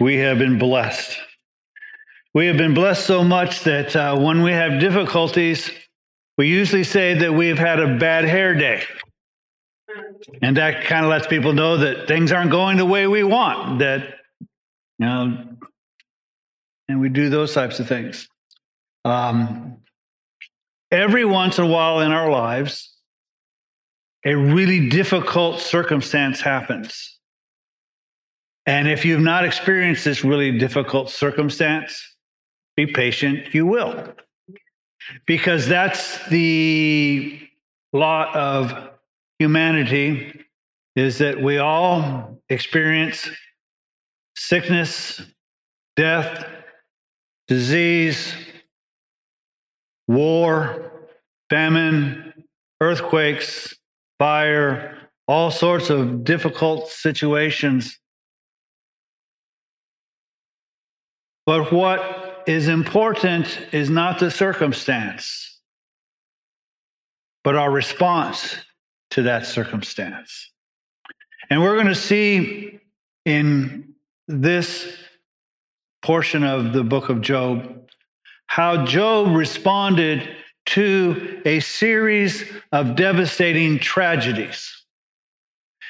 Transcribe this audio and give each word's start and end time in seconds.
we 0.00 0.16
have 0.18 0.38
been 0.38 0.58
blessed. 0.58 1.18
We 2.34 2.46
have 2.46 2.56
been 2.56 2.74
blessed 2.74 3.06
so 3.06 3.24
much 3.24 3.64
that 3.64 3.96
uh, 3.96 4.16
when 4.18 4.42
we 4.42 4.52
have 4.52 4.80
difficulties, 4.80 5.70
we 6.36 6.48
usually 6.48 6.84
say 6.84 7.14
that 7.14 7.32
we've 7.32 7.58
had 7.58 7.80
a 7.80 7.98
bad 7.98 8.24
hair 8.24 8.54
day. 8.54 8.84
And 10.42 10.56
that 10.56 10.84
kind 10.84 11.04
of 11.04 11.10
lets 11.10 11.26
people 11.26 11.52
know 11.52 11.78
that 11.78 12.06
things 12.06 12.30
aren't 12.30 12.50
going 12.50 12.76
the 12.76 12.84
way 12.84 13.06
we 13.06 13.24
want, 13.24 13.80
that, 13.80 14.14
you 14.98 15.06
know, 15.06 15.44
and 16.88 17.00
we 17.00 17.08
do 17.08 17.28
those 17.28 17.52
types 17.54 17.80
of 17.80 17.88
things. 17.88 18.28
Um, 19.04 19.78
every 20.90 21.24
once 21.24 21.58
in 21.58 21.64
a 21.64 21.68
while 21.68 22.00
in 22.00 22.12
our 22.12 22.30
lives, 22.30 22.94
a 24.24 24.34
really 24.34 24.88
difficult 24.88 25.60
circumstance 25.60 26.40
happens. 26.40 27.17
And 28.68 28.86
if 28.86 29.02
you've 29.02 29.22
not 29.22 29.46
experienced 29.46 30.04
this 30.04 30.22
really 30.22 30.58
difficult 30.58 31.08
circumstance, 31.08 32.16
be 32.76 32.86
patient, 32.86 33.54
you 33.54 33.64
will. 33.64 34.12
Because 35.26 35.66
that's 35.66 36.22
the 36.28 37.48
law 37.94 38.30
of 38.34 38.90
humanity 39.38 40.44
is 40.96 41.16
that 41.16 41.40
we 41.40 41.56
all 41.56 42.42
experience 42.50 43.30
sickness, 44.36 45.22
death, 45.96 46.46
disease, 47.46 48.34
war, 50.08 51.08
famine, 51.48 52.34
earthquakes, 52.82 53.74
fire, 54.18 55.08
all 55.26 55.50
sorts 55.50 55.88
of 55.88 56.22
difficult 56.22 56.90
situations. 56.90 57.98
But 61.48 61.72
what 61.72 62.42
is 62.46 62.68
important 62.68 63.58
is 63.72 63.88
not 63.88 64.18
the 64.18 64.30
circumstance, 64.30 65.58
but 67.42 67.56
our 67.56 67.70
response 67.70 68.54
to 69.12 69.22
that 69.22 69.46
circumstance. 69.46 70.50
And 71.48 71.62
we're 71.62 71.76
going 71.76 71.86
to 71.86 71.94
see 71.94 72.80
in 73.24 73.94
this 74.26 74.94
portion 76.02 76.44
of 76.44 76.74
the 76.74 76.84
book 76.84 77.08
of 77.08 77.22
Job 77.22 77.88
how 78.48 78.84
Job 78.84 79.34
responded 79.34 80.28
to 80.66 81.40
a 81.46 81.60
series 81.60 82.44
of 82.72 82.94
devastating 82.94 83.78
tragedies. 83.78 84.84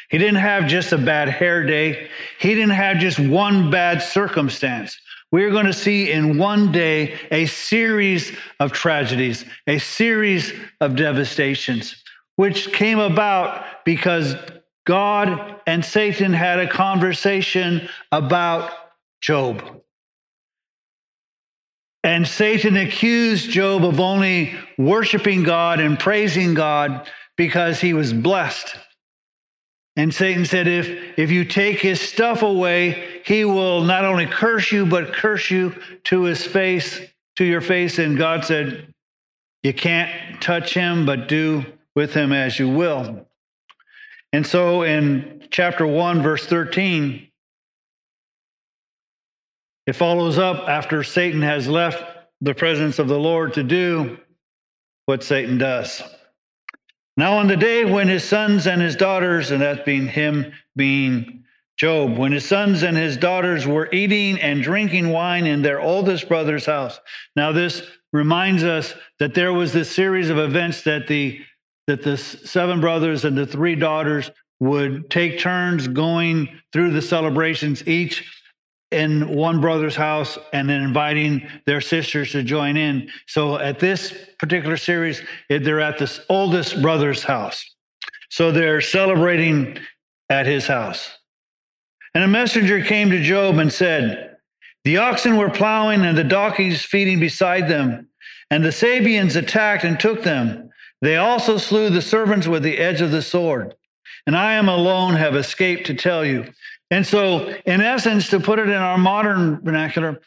He 0.09 0.19
didn't 0.19 0.37
have 0.37 0.69
just 0.69 0.93
a 0.93 0.99
bad 0.99 1.29
hair 1.29 1.67
day, 1.67 2.11
he 2.39 2.55
didn't 2.55 2.71
have 2.77 2.99
just 2.99 3.19
one 3.19 3.73
bad 3.73 4.03
circumstance. 4.03 4.97
We're 5.31 5.51
going 5.51 5.67
to 5.67 5.75
see 5.75 6.11
in 6.11 6.39
one 6.39 6.73
day 6.73 7.19
a 7.31 7.47
series 7.47 8.33
of 8.61 8.73
tragedies, 8.73 9.45
a 9.67 9.79
series 9.79 10.53
of 10.81 10.97
devastations, 10.97 12.03
which 12.37 12.73
came 12.73 12.99
about 12.99 13.85
because 13.85 14.37
God 14.87 15.61
and 15.67 15.85
Satan 15.85 16.33
had 16.33 16.61
a 16.61 16.69
conversation 16.69 17.89
about 18.11 18.73
Job. 19.21 19.83
And 22.03 22.27
Satan 22.27 22.77
accused 22.79 23.51
Job 23.51 23.85
of 23.85 24.01
only 24.01 24.55
worshiping 24.79 25.43
God 25.43 25.79
and 25.79 25.99
praising 25.99 26.55
God 26.55 27.11
because 27.37 27.81
he 27.81 27.93
was 27.93 28.15
blessed. 28.15 28.77
And 29.97 30.15
Satan 30.15 30.47
said, 30.47 30.69
if, 30.69 31.19
if 31.19 31.31
you 31.31 31.45
take 31.45 31.81
his 31.81 32.01
stuff 32.01 32.43
away, 32.43 33.18
he 33.29 33.45
will 33.45 33.83
not 33.83 34.07
only 34.07 34.25
curse 34.25 34.73
you, 34.73 34.87
but 34.87 35.13
curse 35.13 35.51
you 35.51 35.75
to 36.05 36.23
his 36.23 36.47
face, 36.47 36.99
to 37.37 37.45
your 37.45 37.61
face. 37.61 37.99
And 37.99 38.17
God 38.17 38.43
said, 38.43 38.95
You 39.63 39.75
can't 39.75 40.41
touch 40.41 40.73
him, 40.73 41.05
but 41.05 41.29
do 41.29 41.63
with 41.95 42.15
him 42.15 42.33
as 42.33 42.59
you 42.59 42.71
will. 42.71 43.29
And 44.33 44.47
so 44.47 44.83
in 44.83 45.47
chapter 45.51 45.87
1, 45.87 46.23
verse 46.23 46.47
13, 46.47 47.29
it 49.87 49.93
follows 49.93 50.39
up 50.39 50.67
after 50.67 51.05
Satan 51.05 51.43
has 51.43 51.69
left 51.69 52.03
the 52.41 52.55
presence 52.55 52.99
of 52.99 53.09
the 53.09 53.19
Lord 53.19 53.53
to 53.55 53.63
do 53.63 54.17
what 55.05 55.23
Satan 55.23 55.59
does. 55.59 56.03
Now, 57.19 57.37
on 57.37 57.47
the 57.47 57.57
day 57.59 57.85
when 57.85 58.09
his 58.09 58.25
sons 58.25 58.67
and 58.67 58.81
his 58.81 58.97
daughters, 58.97 59.51
and 59.51 59.61
that 59.61 59.85
being 59.85 60.07
him 60.07 60.55
being 60.75 61.45
Job, 61.79 62.19
when 62.19 62.33
his 62.33 62.45
sons 62.45 62.83
and 62.83 62.97
his 62.97 63.17
daughters 63.17 63.67
were 63.67 63.89
eating 63.93 64.41
and 64.41 64.63
drinking 64.63 65.11
wine 65.11 65.47
in 65.47 65.63
their 65.63 65.81
oldest 65.81 66.29
brother's 66.29 66.67
house. 66.67 66.99
Now, 67.37 67.53
this 67.53 67.83
reminds 68.13 68.65
us 68.65 68.95
that 69.21 69.35
there 69.35 69.53
was 69.53 69.73
this 69.73 69.91
series 69.91 70.29
of 70.29 70.39
events 70.39 70.83
that 70.83 71.07
the 71.07 71.41
that 71.87 72.03
the 72.03 72.19
seven 72.19 72.81
brothers 72.83 73.25
and 73.25 73.37
the 73.39 73.47
three 73.47 73.75
daughters 73.75 74.31
would 74.61 75.09
take 75.09 75.39
turns 75.39 75.89
going 75.89 76.49
through 76.73 76.91
the 76.91 77.01
celebrations, 77.01 77.87
each 77.89 78.31
in 78.91 79.35
one 79.35 79.61
brother's 79.61 79.97
house 79.97 80.39
and 80.53 80.69
then 80.69 80.83
inviting 80.83 81.47
their 81.67 81.81
sisters 81.81 82.33
to 82.33 82.43
join 82.43 82.77
in. 82.77 83.09
So 83.27 83.57
at 83.57 83.79
this 83.79 84.15
particular 84.39 84.77
series, 84.77 85.23
they're 85.49 85.81
at 85.81 85.99
this 85.99 86.21
oldest 86.29 86.81
brother's 86.81 87.23
house. 87.23 87.65
So 88.31 88.51
they're 88.53 88.81
celebrating 88.81 89.79
at 90.29 90.47
his 90.47 90.67
house. 90.67 91.18
And 92.19 92.25
a 92.25 92.27
messenger 92.27 92.83
came 92.83 93.11
to 93.11 93.23
Job 93.23 93.59
and 93.59 93.73
said, 93.73 94.39
The 94.83 94.97
oxen 94.97 95.37
were 95.37 95.51
plowing 95.51 96.05
and 96.05 96.19
the 96.19 96.25
donkeys 96.25 96.85
feeding 96.85 97.21
beside 97.21 97.69
them, 97.69 98.09
and 98.51 98.65
the 98.65 98.73
Sabeans 98.73 99.37
attacked 99.37 99.85
and 99.85 100.01
took 100.01 100.25
them. 100.25 100.69
They 101.01 101.15
also 101.15 101.59
slew 101.59 101.91
the 101.91 102.03
servants 102.03 102.49
with 102.49 102.65
the 102.65 102.77
edge 102.77 103.03
of 103.03 103.13
the 103.13 103.23
sword. 103.23 103.77
And 104.27 104.37
I 104.37 104.55
am 104.55 104.69
alone 104.69 105.15
have 105.15 105.37
escaped 105.37 105.87
to 105.87 105.95
tell 105.95 106.25
you. 106.25 106.53
And 106.91 107.07
so, 107.07 107.55
in 107.67 107.81
essence, 107.81 108.29
to 108.31 108.41
put 108.41 108.59
it 108.59 108.69
in 108.69 108.75
our 108.75 108.99
modern 108.99 109.61
vernacular, 109.61 110.21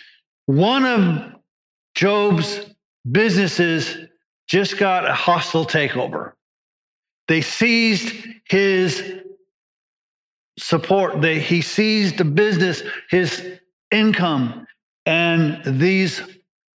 one 0.46 0.86
of 0.86 1.34
Job's 1.94 2.74
businesses 3.12 3.98
just 4.48 4.78
got 4.78 5.10
a 5.10 5.14
hostile 5.14 5.66
takeover. 5.66 6.36
They 7.28 7.42
seized 7.42 8.16
his 8.46 9.22
support, 10.62 11.22
they, 11.22 11.40
he 11.40 11.62
seized 11.62 12.18
the 12.18 12.26
business, 12.26 12.84
his 13.10 13.60
income, 13.92 14.68
and 15.06 15.62
these 15.80 16.22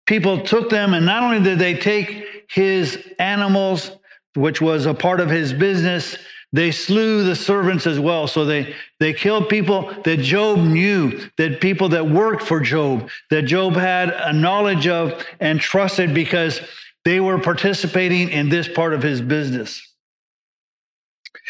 people 0.06 0.42
took 0.42 0.70
them. 0.70 0.92
And 0.94 1.06
not 1.06 1.22
only 1.22 1.40
did 1.42 1.58
they 1.58 1.74
take 1.74 2.44
his 2.50 3.12
animals, 3.18 3.92
which 4.34 4.60
was 4.60 4.86
a 4.86 4.94
part 4.94 5.20
of 5.20 5.30
his 5.30 5.52
business, 5.52 6.16
they 6.52 6.70
slew 6.70 7.24
the 7.24 7.36
servants 7.36 7.86
as 7.86 7.98
well. 7.98 8.26
So 8.26 8.44
they, 8.44 8.74
they 9.00 9.12
killed 9.12 9.48
people 9.48 9.92
that 10.04 10.18
Job 10.18 10.58
knew, 10.58 11.28
that 11.38 11.60
people 11.60 11.88
that 11.90 12.08
worked 12.08 12.42
for 12.42 12.60
Job, 12.60 13.08
that 13.30 13.42
Job 13.42 13.74
had 13.74 14.10
a 14.10 14.32
knowledge 14.32 14.86
of 14.86 15.24
and 15.40 15.60
trusted 15.60 16.14
because 16.14 16.60
they 17.04 17.20
were 17.20 17.38
participating 17.38 18.30
in 18.30 18.48
this 18.48 18.68
part 18.68 18.94
of 18.94 19.02
his 19.02 19.20
business. 19.20 19.82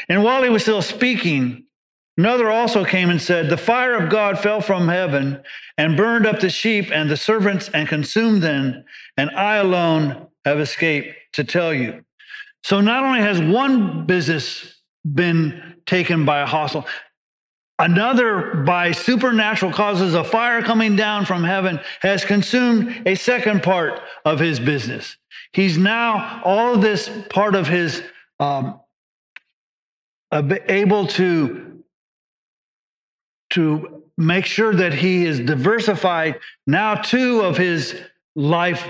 And 0.09 0.23
while 0.23 0.43
he 0.43 0.51
was 0.51 0.63
still 0.63 0.83
speaking, 0.83 1.66
another 2.16 2.50
also 2.50 2.84
came 2.84 3.10
and 3.10 3.21
said, 3.21 3.49
The 3.49 3.56
fire 3.56 3.97
of 3.97 4.10
God 4.10 4.38
fell 4.38 4.60
from 4.60 4.88
heaven 4.88 5.43
and 5.78 5.97
burned 5.97 6.27
up 6.27 6.41
the 6.41 6.50
sheep 6.50 6.91
and 6.93 7.10
the 7.10 7.16
servants 7.16 7.69
and 7.72 7.88
consumed 7.88 8.43
them, 8.43 8.84
and 9.16 9.31
I 9.31 9.56
alone 9.56 10.28
have 10.44 10.60
escaped 10.60 11.15
to 11.34 11.44
tell 11.44 11.72
you. 11.75 12.04
So 12.62 12.81
not 12.81 13.04
only 13.04 13.21
has 13.21 13.41
one 13.41 14.06
business 14.06 14.81
been 15.15 15.77
taken 15.87 16.25
by 16.25 16.41
a 16.41 16.47
hostile. 16.47 16.87
Another, 17.78 18.54
by 18.65 18.93
supernatural 18.93 19.71
causes, 19.72 20.15
a 20.15 20.24
fire 20.24 20.62
coming 20.62 20.97
down 20.97 21.27
from 21.27 21.45
heaven 21.45 21.78
has 22.01 22.24
consumed 22.24 23.03
a 23.07 23.15
second 23.15 23.62
part 23.62 24.01
of 24.24 24.39
his 24.39 24.59
business. 24.59 25.16
He's 25.53 25.77
now, 25.77 26.41
all 26.45 26.78
this 26.78 27.10
part 27.28 27.54
of 27.54 27.69
his, 27.69 28.03
um, 28.41 28.80
able 30.33 31.07
to, 31.09 31.76
to 33.57 34.03
make 34.19 34.45
sure 34.47 34.75
that 34.75 34.95
he 34.95 35.25
is 35.25 35.41
diversified. 35.41 36.39
Now, 36.67 36.95
two 36.95 37.41
of 37.41 37.57
his 37.57 37.99
life 38.35 38.87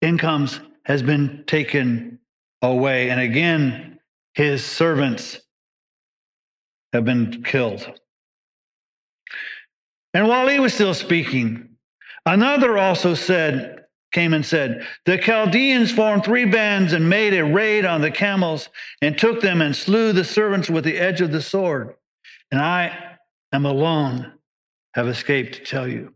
incomes 0.00 0.58
has 0.84 1.02
been 1.02 1.44
taken 1.46 2.18
away. 2.62 3.10
And 3.10 3.20
again, 3.20 3.98
his 4.34 4.64
servants 4.64 5.40
have 6.92 7.04
been 7.04 7.42
killed. 7.42 7.86
And 10.14 10.28
while 10.28 10.48
he 10.48 10.58
was 10.58 10.72
still 10.72 10.94
speaking, 10.94 11.76
another 12.24 12.78
also 12.78 13.14
said, 13.14 13.84
came 14.12 14.32
and 14.32 14.46
said, 14.46 14.86
The 15.04 15.18
Chaldeans 15.18 15.92
formed 15.92 16.24
three 16.24 16.46
bands 16.46 16.94
and 16.94 17.08
made 17.08 17.34
a 17.34 17.44
raid 17.44 17.84
on 17.84 18.00
the 18.00 18.10
camels 18.10 18.70
and 19.02 19.18
took 19.18 19.42
them 19.42 19.60
and 19.60 19.76
slew 19.76 20.12
the 20.12 20.24
servants 20.24 20.70
with 20.70 20.84
the 20.84 20.96
edge 20.96 21.20
of 21.20 21.32
the 21.32 21.42
sword. 21.42 21.96
And 22.50 22.60
I 22.60 23.13
am 23.54 23.66
alone, 23.66 24.32
have 24.94 25.08
escaped 25.08 25.54
to 25.54 25.64
tell 25.64 25.88
you. 25.88 26.12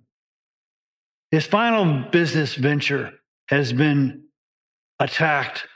His 1.31 1.47
final 1.47 2.11
business 2.11 2.55
venture 2.55 3.13
has 3.49 3.73
been 3.73 4.25
attacked, 4.99 5.67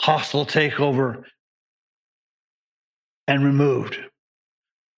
hostile 0.00 0.46
takeover, 0.46 1.24
and 3.28 3.44
removed. 3.44 3.98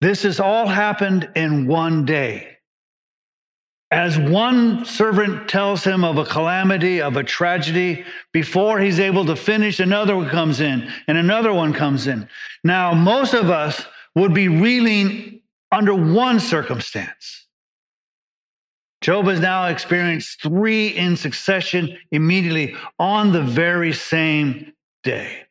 This 0.00 0.22
has 0.22 0.40
all 0.40 0.66
happened 0.66 1.28
in 1.36 1.66
one 1.66 2.04
day. 2.04 2.56
As 3.90 4.18
one 4.18 4.84
servant 4.84 5.48
tells 5.48 5.84
him 5.84 6.02
of 6.02 6.18
a 6.18 6.24
calamity, 6.24 7.00
of 7.00 7.16
a 7.16 7.22
tragedy, 7.22 8.04
before 8.32 8.80
he's 8.80 8.98
able 8.98 9.24
to 9.26 9.36
finish, 9.36 9.78
another 9.78 10.16
one 10.16 10.28
comes 10.28 10.60
in 10.60 10.90
and 11.06 11.16
another 11.16 11.52
one 11.52 11.72
comes 11.72 12.08
in. 12.08 12.28
Now, 12.64 12.92
most 12.92 13.32
of 13.32 13.48
us 13.48 13.86
would 14.16 14.34
be 14.34 14.48
reeling 14.48 15.42
under 15.70 15.94
one 15.94 16.40
circumstance. 16.40 17.46
Job 19.02 19.26
has 19.26 19.38
now 19.38 19.66
experienced 19.66 20.42
three 20.42 20.88
in 20.88 21.16
succession 21.16 21.96
immediately 22.10 22.74
on 22.98 23.30
the 23.30 23.42
very 23.42 23.92
same 23.92 24.72
day. 25.04 25.42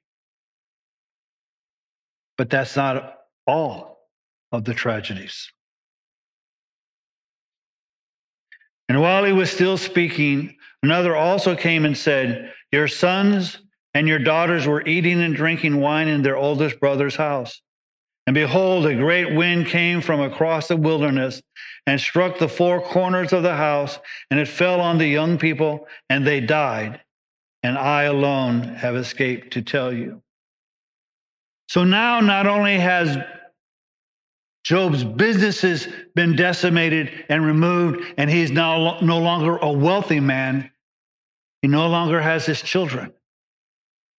But 2.38 2.50
that's 2.50 2.76
not 2.76 3.20
all 3.48 4.00
of 4.52 4.66
the 4.66 4.74
tragedies. 4.74 5.52
And 8.90 9.00
while 9.00 9.24
he 9.24 9.32
was 9.32 9.52
still 9.52 9.78
speaking, 9.78 10.56
another 10.84 11.16
also 11.16 11.56
came 11.56 11.86
and 11.86 11.98
said, 11.98 12.52
Your 12.72 12.88
sons 12.88 13.60
and 13.94 14.08
your 14.08 14.20
daughters 14.20 14.68
were 14.68 14.86
eating 14.86 15.22
and 15.22 15.36
drinking 15.36 15.80
wine 15.80 16.08
in 16.08 16.24
their 16.24 16.36
oldest 16.36 16.80
brother's 16.80 17.16
house. 17.16 17.62
And 18.27 18.33
behold, 18.33 18.86
a 18.86 18.95
great 18.95 19.36
wind 19.36 19.68
came 19.68 20.01
from 20.01 20.19
across 20.19 20.68
the 20.68 20.77
wilderness 20.77 21.42
and 21.86 22.01
struck 22.01 22.39
the 22.39 22.50
four 22.50 22.81
corners 22.81 23.33
of 23.33 23.44
the 23.44 23.56
house, 23.56 24.00
and 24.31 24.39
it 24.39 24.48
fell 24.48 24.81
on 24.81 24.98
the 24.98 25.07
young 25.07 25.38
people, 25.38 25.88
and 26.10 26.25
they 26.25 26.39
died. 26.39 27.01
And 27.62 27.77
I 27.77 28.04
alone 28.04 28.63
have 28.63 28.95
escaped 28.95 29.54
to 29.54 29.62
tell 29.62 29.94
you. 29.94 30.22
So 31.69 31.83
now, 31.83 32.19
not 32.19 32.48
only 32.48 32.77
has 32.77 33.18
Job's 34.63 35.04
businesses 35.04 35.88
been 36.16 36.36
decimated 36.36 37.25
and 37.30 37.45
removed, 37.45 38.04
and 38.18 38.30
he's 38.30 38.50
now 38.50 39.00
no 39.01 39.19
longer 39.19 39.57
a 39.57 39.71
wealthy 39.71 40.19
man. 40.19 40.71
He 41.62 41.68
no 41.68 41.88
longer 41.88 42.19
has 42.19 42.48
his 42.48 42.62
children. 42.62 43.13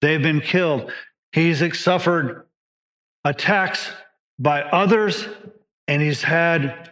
They've 0.00 0.22
been 0.22 0.40
killed. 0.40 0.92
He's 1.32 1.78
suffered 1.78 2.45
attacks 3.26 3.90
by 4.38 4.62
others, 4.62 5.26
and 5.88 6.00
he's 6.00 6.22
had, 6.22 6.90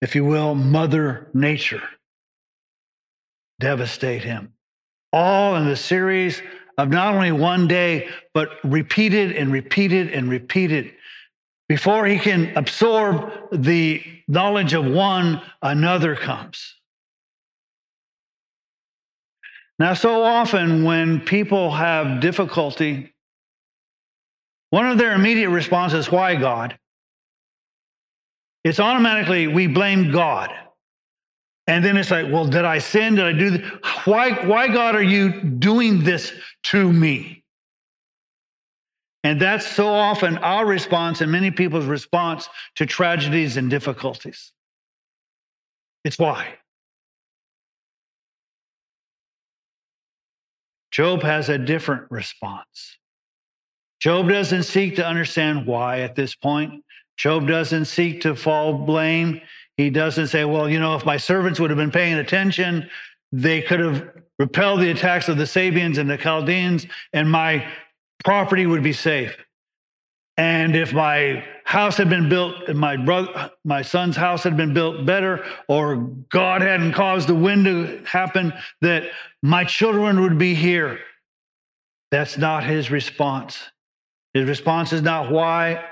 if 0.00 0.14
you 0.14 0.24
will, 0.24 0.54
Mother 0.54 1.28
Nature 1.34 1.82
devastate 3.58 4.22
him. 4.22 4.52
All 5.12 5.56
in 5.56 5.66
the 5.66 5.76
series 5.76 6.40
of 6.78 6.88
not 6.88 7.14
only 7.14 7.32
one 7.32 7.66
day, 7.66 8.08
but 8.32 8.50
repeated 8.62 9.32
and 9.32 9.52
repeated 9.52 10.10
and 10.10 10.30
repeated. 10.30 10.92
Before 11.68 12.06
he 12.06 12.18
can 12.18 12.56
absorb 12.56 13.32
the 13.52 14.02
knowledge 14.28 14.72
of 14.72 14.84
one, 14.84 15.42
another 15.62 16.14
comes. 16.14 16.76
Now, 19.80 19.94
so 19.94 20.22
often 20.22 20.84
when 20.84 21.20
people 21.20 21.72
have 21.72 22.20
difficulty, 22.20 23.11
one 24.72 24.88
of 24.88 24.96
their 24.96 25.12
immediate 25.12 25.50
responses, 25.50 26.10
Why 26.10 26.34
God? 26.34 26.78
It's 28.64 28.80
automatically, 28.80 29.46
we 29.46 29.66
blame 29.66 30.10
God. 30.10 30.50
And 31.66 31.84
then 31.84 31.98
it's 31.98 32.10
like, 32.10 32.32
well, 32.32 32.46
did 32.46 32.64
I 32.64 32.78
sin? 32.78 33.16
Did 33.16 33.24
I 33.26 33.32
do 33.32 33.50
this? 33.50 33.70
Why, 34.06 34.30
why, 34.46 34.68
God, 34.68 34.96
are 34.96 35.02
you 35.02 35.42
doing 35.42 36.02
this 36.02 36.32
to 36.64 36.90
me? 36.90 37.44
And 39.24 39.38
that's 39.38 39.66
so 39.66 39.88
often 39.88 40.38
our 40.38 40.64
response 40.64 41.20
and 41.20 41.30
many 41.30 41.50
people's 41.50 41.84
response 41.84 42.48
to 42.76 42.86
tragedies 42.86 43.58
and 43.58 43.68
difficulties. 43.68 44.52
It's 46.02 46.18
why. 46.18 46.54
Job 50.90 51.22
has 51.22 51.50
a 51.50 51.58
different 51.58 52.10
response. 52.10 52.96
Job 54.02 54.28
doesn't 54.28 54.64
seek 54.64 54.96
to 54.96 55.06
understand 55.06 55.64
why 55.64 56.00
at 56.00 56.16
this 56.16 56.34
point. 56.34 56.82
Job 57.16 57.46
doesn't 57.46 57.84
seek 57.84 58.20
to 58.22 58.34
fall 58.34 58.74
blame. 58.74 59.40
He 59.76 59.90
doesn't 59.90 60.26
say, 60.26 60.44
well, 60.44 60.68
you 60.68 60.80
know, 60.80 60.96
if 60.96 61.06
my 61.06 61.16
servants 61.16 61.60
would 61.60 61.70
have 61.70 61.76
been 61.76 61.92
paying 61.92 62.14
attention, 62.14 62.90
they 63.30 63.62
could 63.62 63.78
have 63.78 64.10
repelled 64.40 64.80
the 64.80 64.90
attacks 64.90 65.28
of 65.28 65.36
the 65.36 65.46
Sabeans 65.46 65.98
and 65.98 66.10
the 66.10 66.18
Chaldeans, 66.18 66.84
and 67.12 67.30
my 67.30 67.64
property 68.24 68.66
would 68.66 68.82
be 68.82 68.92
safe. 68.92 69.36
And 70.36 70.74
if 70.74 70.92
my 70.92 71.44
house 71.64 71.96
had 71.96 72.10
been 72.10 72.28
built, 72.28 72.74
my 72.74 72.96
brother, 72.96 73.52
my 73.64 73.82
son's 73.82 74.16
house 74.16 74.42
had 74.42 74.56
been 74.56 74.74
built 74.74 75.06
better, 75.06 75.44
or 75.68 75.96
God 76.28 76.60
hadn't 76.60 76.94
caused 76.94 77.28
the 77.28 77.36
wind 77.36 77.66
to 77.66 78.02
happen, 78.04 78.52
that 78.80 79.04
my 79.42 79.62
children 79.62 80.22
would 80.22 80.38
be 80.38 80.54
here. 80.54 80.98
That's 82.10 82.36
not 82.36 82.64
his 82.64 82.90
response. 82.90 83.71
His 84.34 84.48
response 84.48 84.92
is 84.92 85.02
not 85.02 85.30
why 85.30 85.84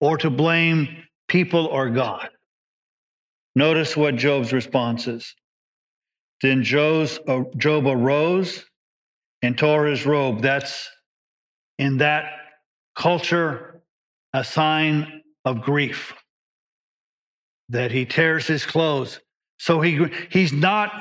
or 0.00 0.16
to 0.18 0.30
blame 0.30 1.04
people 1.28 1.66
or 1.66 1.90
God. 1.90 2.28
Notice 3.54 3.96
what 3.96 4.16
Job's 4.16 4.52
response 4.52 5.06
is. 5.06 5.34
Then 6.42 6.62
Job's, 6.62 7.18
uh, 7.28 7.42
Job 7.56 7.86
arose 7.86 8.64
and 9.42 9.56
tore 9.56 9.86
his 9.86 10.04
robe. 10.04 10.42
That's 10.42 10.88
in 11.78 11.98
that 11.98 12.32
culture 12.96 13.82
a 14.32 14.44
sign 14.44 15.22
of 15.44 15.62
grief 15.62 16.14
that 17.68 17.90
he 17.92 18.04
tears 18.04 18.46
his 18.46 18.66
clothes. 18.66 19.20
So 19.58 19.80
he, 19.80 20.06
he's 20.30 20.52
not 20.52 20.92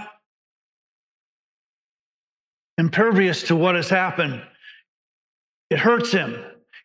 impervious 2.77 3.43
to 3.43 3.55
what 3.55 3.75
has 3.75 3.89
happened. 3.89 4.41
It 5.69 5.79
hurts 5.79 6.11
him. 6.11 6.35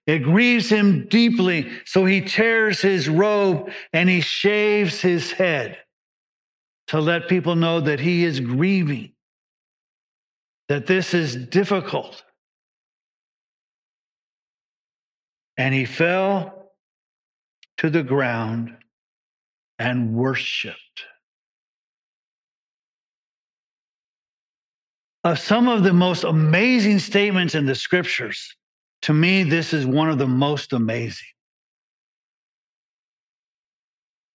It 0.08 0.20
grieves 0.20 0.70
him 0.70 1.06
deeply. 1.08 1.70
So 1.84 2.06
he 2.06 2.22
tears 2.22 2.80
his 2.80 3.10
robe 3.10 3.70
and 3.92 4.08
he 4.08 4.22
shaves 4.22 5.02
his 5.02 5.30
head 5.30 5.76
to 6.86 6.98
let 6.98 7.28
people 7.28 7.54
know 7.54 7.82
that 7.82 8.00
he 8.00 8.24
is 8.24 8.40
grieving, 8.40 9.12
that 10.68 10.86
this 10.86 11.12
is 11.12 11.36
difficult. 11.36 12.24
And 15.58 15.74
he 15.74 15.84
fell 15.84 16.72
to 17.76 17.90
the 17.90 18.02
ground 18.02 18.78
and 19.78 20.14
worshiped. 20.14 21.04
Of 25.22 25.38
some 25.38 25.68
of 25.68 25.82
the 25.82 25.92
most 25.92 26.24
amazing 26.24 27.00
statements 27.00 27.54
in 27.54 27.66
the 27.66 27.74
scriptures, 27.74 28.56
to 29.02 29.12
me, 29.12 29.42
this 29.42 29.72
is 29.72 29.86
one 29.86 30.08
of 30.10 30.18
the 30.18 30.26
most 30.26 30.72
amazing. 30.72 31.28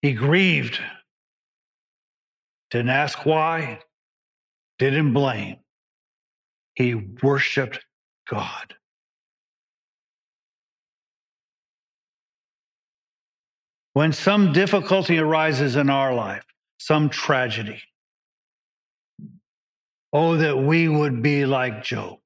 He 0.01 0.13
grieved, 0.13 0.79
didn't 2.71 2.89
ask 2.89 3.25
why, 3.25 3.79
didn't 4.79 5.13
blame. 5.13 5.57
He 6.75 6.95
worshiped 6.95 7.79
God. 8.29 8.75
When 13.93 14.11
some 14.11 14.53
difficulty 14.53 15.19
arises 15.19 15.75
in 15.75 15.89
our 15.89 16.13
life, 16.13 16.45
some 16.79 17.09
tragedy, 17.09 17.81
oh, 20.11 20.35
that 20.37 20.57
we 20.57 20.87
would 20.87 21.21
be 21.21 21.45
like 21.45 21.83
Job. 21.83 22.17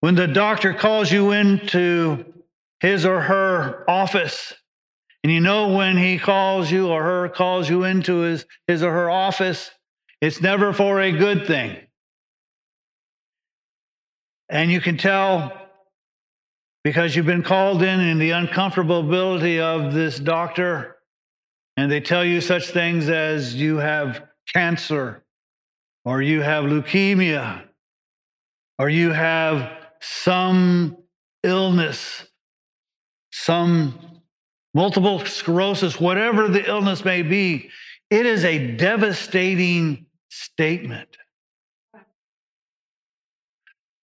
When 0.00 0.14
the 0.14 0.26
doctor 0.26 0.72
calls 0.72 1.12
you 1.12 1.32
into 1.32 2.24
his 2.80 3.04
or 3.04 3.20
her 3.20 3.88
office, 3.88 4.54
and 5.22 5.32
you 5.32 5.40
know 5.40 5.76
when 5.76 5.98
he 5.98 6.18
calls 6.18 6.70
you 6.70 6.88
or 6.88 7.02
her 7.02 7.28
calls 7.28 7.68
you 7.68 7.84
into 7.84 8.20
his, 8.20 8.46
his 8.66 8.82
or 8.82 8.90
her 8.90 9.10
office, 9.10 9.70
it's 10.22 10.40
never 10.40 10.72
for 10.72 11.00
a 11.00 11.12
good 11.12 11.46
thing. 11.46 11.76
And 14.48 14.70
you 14.70 14.80
can 14.80 14.96
tell 14.96 15.52
because 16.82 17.14
you've 17.14 17.26
been 17.26 17.42
called 17.42 17.82
in 17.82 18.00
in 18.00 18.18
the 18.18 18.30
uncomfortability 18.30 19.60
of 19.60 19.92
this 19.92 20.18
doctor, 20.18 20.96
and 21.76 21.92
they 21.92 22.00
tell 22.00 22.24
you 22.24 22.40
such 22.40 22.70
things 22.70 23.10
as 23.10 23.54
you 23.54 23.76
have 23.76 24.26
cancer, 24.54 25.22
or 26.06 26.22
you 26.22 26.40
have 26.40 26.64
leukemia, 26.64 27.62
or 28.78 28.88
you 28.88 29.12
have 29.12 29.79
some 30.00 30.96
illness, 31.42 32.26
some 33.32 33.98
multiple 34.74 35.24
sclerosis, 35.26 36.00
whatever 36.00 36.48
the 36.48 36.68
illness 36.68 37.04
may 37.04 37.22
be, 37.22 37.70
it 38.10 38.26
is 38.26 38.44
a 38.44 38.74
devastating 38.76 40.06
statement. 40.28 41.16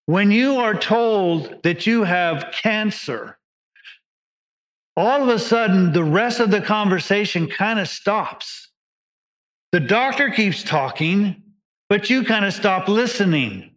When 0.06 0.32
you 0.32 0.58
are 0.58 0.74
told 0.74 1.64
that 1.64 1.86
you 1.86 2.04
have 2.04 2.54
cancer, 2.54 3.38
all 4.96 5.22
of 5.22 5.30
a 5.30 5.40
sudden 5.40 5.92
the 5.92 6.04
rest 6.04 6.40
of 6.40 6.50
the 6.50 6.62
conversation 6.62 7.48
kind 7.48 7.80
of 7.80 7.90
stops. 7.90 8.70
The 9.74 9.82
doctor 9.82 10.30
keeps 10.30 10.64
talking, 10.64 11.44
but 11.90 12.10
you 12.10 12.24
kind 12.24 12.46
of 12.46 12.54
stop 12.54 12.88
listening 12.88 13.77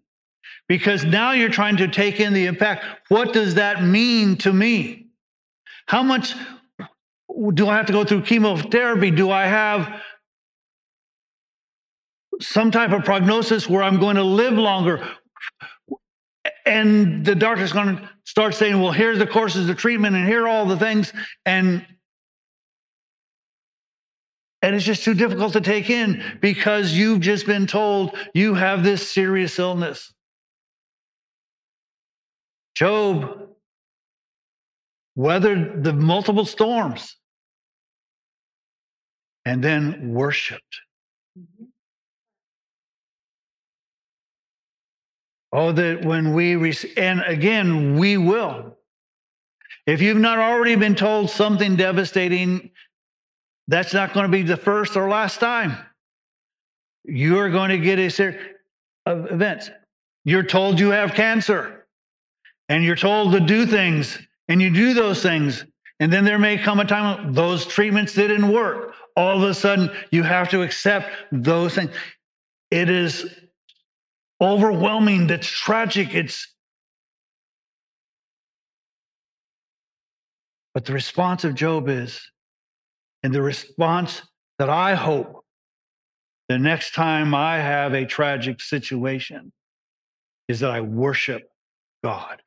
because 0.71 1.05
now 1.05 1.33
you're 1.33 1.49
trying 1.49 1.79
to 1.79 1.89
take 1.89 2.21
in 2.21 2.33
the 2.33 2.47
impact. 2.47 2.85
What 3.09 3.33
does 3.33 3.57
that 3.57 3.83
mean 3.83 4.37
to 4.37 4.53
me? 4.53 5.09
How 5.87 6.05
much 6.05 6.37
do 7.55 7.69
I 7.69 7.77
have 7.77 7.87
to 7.87 7.93
go 7.93 8.05
through 8.05 8.23
chemotherapy? 8.23 9.11
Do 9.11 9.33
I 9.33 9.47
have 9.47 10.01
some 12.41 12.71
type 12.71 12.93
of 12.93 13.05
prognosis 13.05 13.69
where 13.69 13.83
I'm 13.83 13.99
going 13.99 14.15
to 14.15 14.23
live 14.23 14.53
longer? 14.53 15.05
And 16.65 17.27
the 17.27 17.35
doctor's 17.35 17.73
going 17.73 17.97
to 17.97 18.09
start 18.23 18.55
saying, 18.55 18.81
well, 18.81 18.93
here's 18.93 19.19
the 19.19 19.27
courses 19.27 19.69
of 19.69 19.77
treatment 19.77 20.15
and 20.15 20.25
here 20.25 20.45
are 20.45 20.49
all 20.49 20.67
the 20.67 20.79
things. 20.79 21.13
And 21.45 21.85
and 24.63 24.77
it's 24.77 24.85
just 24.85 25.03
too 25.03 25.15
difficult 25.15 25.55
to 25.55 25.61
take 25.61 25.91
in 25.91 26.23
because 26.41 26.93
you've 26.93 27.19
just 27.19 27.45
been 27.45 27.67
told 27.67 28.15
you 28.35 28.55
have 28.55 28.85
this 28.85 29.11
serious 29.11 29.59
illness. 29.59 30.13
Job 32.75 33.49
weathered 35.15 35.85
the 35.85 35.93
multiple 35.93 36.45
storms 36.45 37.17
and 39.45 39.63
then 39.63 40.13
worshiped. 40.15 40.81
Mm-hmm. 41.39 41.65
Oh, 45.53 45.73
that 45.73 46.05
when 46.05 46.33
we, 46.33 46.55
rec- 46.57 46.97
and 46.97 47.23
again, 47.27 47.99
we 47.99 48.17
will. 48.17 48.77
If 49.87 50.01
you've 50.01 50.19
not 50.19 50.39
already 50.39 50.77
been 50.77 50.95
told 50.95 51.31
something 51.31 51.75
devastating, 51.75 52.71
that's 53.67 53.93
not 53.93 54.13
going 54.13 54.25
to 54.25 54.31
be 54.31 54.43
the 54.43 54.57
first 54.57 54.97
or 54.97 55.09
last 55.09 55.41
time. 55.41 55.77
You're 57.05 57.51
going 57.51 57.71
to 57.71 57.79
get 57.79 57.99
a 57.99 58.11
series 58.11 58.41
of 59.07 59.31
events. 59.33 59.71
You're 60.25 60.45
told 60.45 60.79
you 60.79 60.91
have 60.91 61.15
cancer, 61.15 61.80
and 62.71 62.85
you're 62.85 62.97
told 62.97 63.33
to 63.33 63.41
do 63.41 63.67
things, 63.67 64.17
and 64.49 64.63
you 64.63 64.71
do 64.71 64.95
those 64.95 65.23
things. 65.23 65.67
And 65.99 66.11
then 66.11 66.25
there 66.25 66.39
may 66.39 66.57
come 66.57 66.81
a 66.81 66.85
time 66.85 67.35
those 67.35 67.67
treatments 67.67 68.15
didn't 68.15 68.51
work. 68.51 68.95
All 69.17 69.43
of 69.43 69.51
a 69.51 69.53
sudden, 69.53 69.91
you 70.13 70.23
have 70.23 70.49
to 70.51 70.63
accept 70.63 71.11
those 71.33 71.75
things. 71.75 71.91
It 72.71 72.89
is 72.89 73.35
overwhelming. 74.41 75.27
That's 75.27 75.49
tragic. 75.49 76.15
It's 76.15 76.47
but 80.73 80.85
the 80.85 80.93
response 80.93 81.43
of 81.43 81.57
Job 81.57 81.89
is, 81.89 82.21
and 83.25 83.35
the 83.35 83.43
response 83.43 84.23
that 84.61 84.71
I 84.71 84.95
hope 84.95 85.45
the 86.49 86.59
next 86.59 86.95
time 86.95 87.35
I 87.35 87.57
have 87.57 87.95
a 87.95 88.07
tragic 88.07 88.61
situation 88.61 89.53
is 90.47 90.61
that 90.61 90.71
I 90.71 90.81
worship 90.81 91.43
God. 92.05 92.41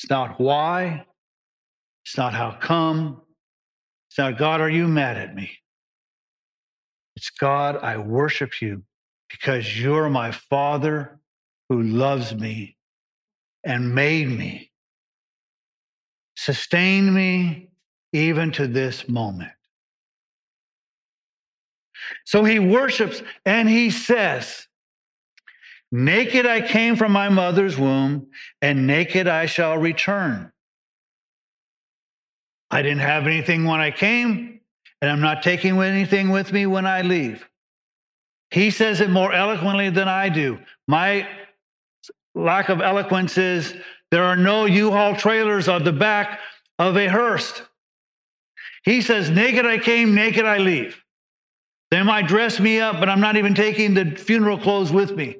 It's 0.00 0.08
not 0.08 0.40
why, 0.40 1.04
it's 2.06 2.16
not 2.16 2.32
how 2.32 2.52
come, 2.52 3.20
it's 4.08 4.16
not 4.16 4.38
God, 4.38 4.62
are 4.62 4.70
you 4.70 4.88
mad 4.88 5.18
at 5.18 5.34
me? 5.34 5.50
It's 7.16 7.28
God, 7.28 7.76
I 7.76 7.98
worship 7.98 8.62
you 8.62 8.82
because 9.28 9.78
you're 9.78 10.08
my 10.08 10.30
Father 10.30 11.20
who 11.68 11.82
loves 11.82 12.34
me 12.34 12.78
and 13.62 13.94
made 13.94 14.30
me, 14.30 14.70
sustained 16.34 17.14
me 17.14 17.68
even 18.14 18.52
to 18.52 18.66
this 18.66 19.06
moment. 19.06 19.52
So 22.24 22.42
he 22.42 22.58
worships 22.58 23.22
and 23.44 23.68
he 23.68 23.90
says, 23.90 24.66
Naked 25.92 26.46
I 26.46 26.60
came 26.60 26.96
from 26.96 27.12
my 27.12 27.28
mother's 27.28 27.76
womb, 27.76 28.28
and 28.62 28.86
naked 28.86 29.26
I 29.26 29.46
shall 29.46 29.76
return. 29.76 30.52
I 32.70 32.82
didn't 32.82 33.00
have 33.00 33.26
anything 33.26 33.64
when 33.64 33.80
I 33.80 33.90
came, 33.90 34.60
and 35.02 35.10
I'm 35.10 35.20
not 35.20 35.42
taking 35.42 35.80
anything 35.82 36.30
with 36.30 36.52
me 36.52 36.66
when 36.66 36.86
I 36.86 37.02
leave. 37.02 37.48
He 38.50 38.70
says 38.70 39.00
it 39.00 39.10
more 39.10 39.32
eloquently 39.32 39.90
than 39.90 40.06
I 40.06 40.28
do. 40.28 40.58
My 40.86 41.26
lack 42.34 42.68
of 42.68 42.80
eloquence 42.80 43.36
is 43.38 43.74
there 44.10 44.24
are 44.24 44.36
no 44.36 44.66
U 44.66 44.90
Haul 44.92 45.16
trailers 45.16 45.68
on 45.68 45.82
the 45.82 45.92
back 45.92 46.40
of 46.78 46.96
a 46.96 47.08
hearse. 47.08 47.62
He 48.84 49.02
says, 49.02 49.30
Naked 49.30 49.66
I 49.66 49.78
came, 49.78 50.14
naked 50.14 50.44
I 50.44 50.58
leave. 50.58 51.02
They 51.90 52.02
might 52.02 52.28
dress 52.28 52.60
me 52.60 52.80
up, 52.80 53.00
but 53.00 53.08
I'm 53.08 53.20
not 53.20 53.36
even 53.36 53.54
taking 53.54 53.94
the 53.94 54.16
funeral 54.16 54.58
clothes 54.58 54.92
with 54.92 55.10
me. 55.12 55.38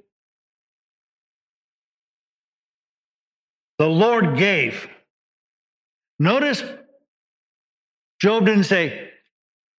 The 3.80 3.88
Lord 3.88 4.36
gave. 4.36 4.86
Notice 6.18 6.62
Job 8.20 8.44
didn't 8.44 8.64
say, 8.64 9.08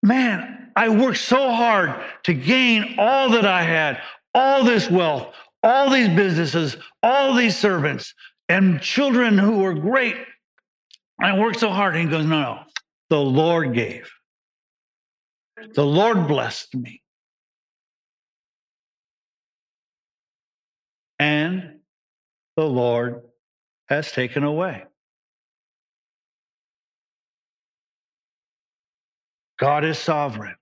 Man, 0.01 0.71
I 0.75 0.89
worked 0.89 1.19
so 1.19 1.51
hard 1.51 2.01
to 2.23 2.33
gain 2.33 2.95
all 2.97 3.29
that 3.29 3.45
I 3.45 3.61
had, 3.61 4.01
all 4.33 4.63
this 4.63 4.89
wealth, 4.89 5.35
all 5.61 5.91
these 5.91 6.09
businesses, 6.09 6.77
all 7.03 7.35
these 7.35 7.55
servants, 7.55 8.15
and 8.49 8.81
children 8.81 9.37
who 9.37 9.59
were 9.59 9.75
great. 9.75 10.15
I 11.21 11.37
worked 11.37 11.59
so 11.59 11.69
hard. 11.69 11.95
And 11.95 12.09
he 12.09 12.17
goes, 12.17 12.25
No, 12.25 12.41
no, 12.41 12.59
the 13.11 13.21
Lord 13.21 13.75
gave. 13.75 14.09
The 15.75 15.85
Lord 15.85 16.27
blessed 16.27 16.73
me. 16.73 17.03
And 21.19 21.81
the 22.57 22.65
Lord 22.65 23.21
has 23.91 24.09
taken 24.09 24.45
away. 24.45 24.83
God 29.59 29.83
is 29.83 29.99
sovereign. 29.99 30.55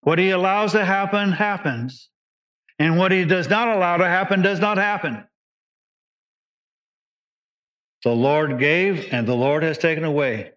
What 0.00 0.18
he 0.18 0.30
allows 0.30 0.72
to 0.72 0.84
happen, 0.84 1.30
happens. 1.30 2.10
And 2.80 2.98
what 2.98 3.12
he 3.12 3.24
does 3.24 3.48
not 3.48 3.68
allow 3.68 3.98
to 3.98 4.08
happen, 4.08 4.42
does 4.42 4.58
not 4.58 4.78
happen. 4.78 5.24
The 8.02 8.10
Lord 8.10 8.58
gave, 8.58 9.12
and 9.12 9.26
the 9.26 9.36
Lord 9.36 9.62
has 9.62 9.78
taken 9.78 10.02
away. 10.02 10.54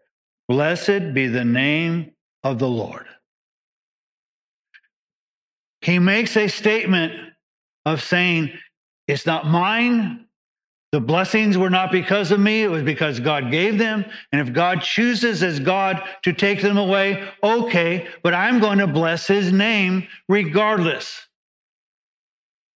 Blessed 0.48 1.14
be 1.14 1.28
the 1.28 1.46
name 1.46 2.14
of 2.44 2.58
the 2.58 2.68
Lord. 2.68 3.06
He 5.82 6.00
makes 6.00 6.36
a 6.36 6.48
statement 6.48 7.14
of 7.86 8.02
saying, 8.02 8.52
It's 9.08 9.28
not 9.28 9.46
mine, 9.46 10.26
the 10.92 11.00
blessings 11.00 11.58
were 11.58 11.70
not 11.70 11.92
because 11.92 12.32
of 12.32 12.40
me, 12.40 12.64
it 12.64 12.72
was 12.72 12.82
because 12.82 13.20
God 13.20 13.52
gave 13.52 13.78
them. 13.78 14.04
And 14.32 14.42
if 14.42 14.54
God 14.54 14.82
chooses 14.82 15.44
as 15.44 15.60
God 15.60 16.02
to 16.24 16.34
take 16.34 16.62
them 16.62 16.78
away, 16.78 17.30
okay, 17.44 18.08
but 18.24 18.34
I'm 18.34 18.60
going 18.60 18.80
to 18.80 18.88
bless 18.88 19.28
his 19.28 19.52
name 19.52 20.08
regardless. 20.28 21.28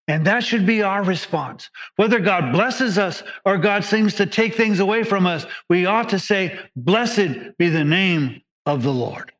And 0.07 0.27
that 0.27 0.43
should 0.43 0.65
be 0.65 0.83
our 0.83 1.01
response. 1.01 1.69
Whether 1.95 2.19
God 2.19 2.51
blesses 2.51 2.97
us 2.97 3.23
or 3.45 3.57
God 3.57 3.83
seems 3.83 4.13
to 4.15 4.25
take 4.25 4.55
things 4.55 4.79
away 4.79 5.03
from 5.03 5.25
us, 5.25 5.45
we 5.69 5.85
ought 5.85 6.09
to 6.09 6.19
say, 6.19 6.59
Blessed 6.75 7.57
be 7.57 7.69
the 7.69 7.85
name 7.85 8.41
of 8.65 8.83
the 8.83 8.91
Lord. 8.91 9.31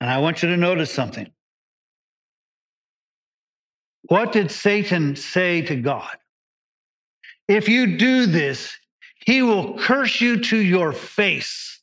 And 0.00 0.08
I 0.08 0.18
want 0.18 0.42
you 0.42 0.50
to 0.50 0.56
notice 0.56 0.92
something. 0.92 1.30
What 4.02 4.32
did 4.32 4.50
Satan 4.50 5.16
say 5.16 5.62
to 5.62 5.76
God? 5.76 6.16
If 7.48 7.68
you 7.68 7.96
do 7.96 8.26
this, 8.26 8.76
he 9.26 9.42
will 9.42 9.78
curse 9.78 10.20
you 10.20 10.40
to 10.40 10.56
your 10.56 10.92
face. 10.92 11.80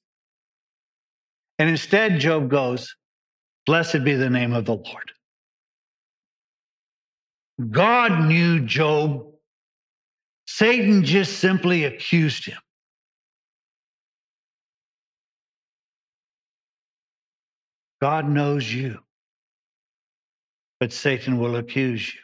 And 1.59 1.69
instead, 1.69 2.19
Job 2.19 2.49
goes, 2.49 2.95
Blessed 3.65 4.03
be 4.03 4.13
the 4.13 4.29
name 4.29 4.53
of 4.53 4.65
the 4.65 4.75
Lord. 4.75 5.11
God 7.69 8.25
knew 8.25 8.61
Job. 8.61 9.25
Satan 10.45 11.03
just 11.03 11.39
simply 11.39 11.83
accused 11.83 12.45
him. 12.45 12.57
God 17.99 18.29
knows 18.29 18.71
you 18.71 18.99
but 20.79 20.93
Satan 20.93 21.39
will 21.39 21.55
accuse 21.55 22.13
you. 22.13 22.19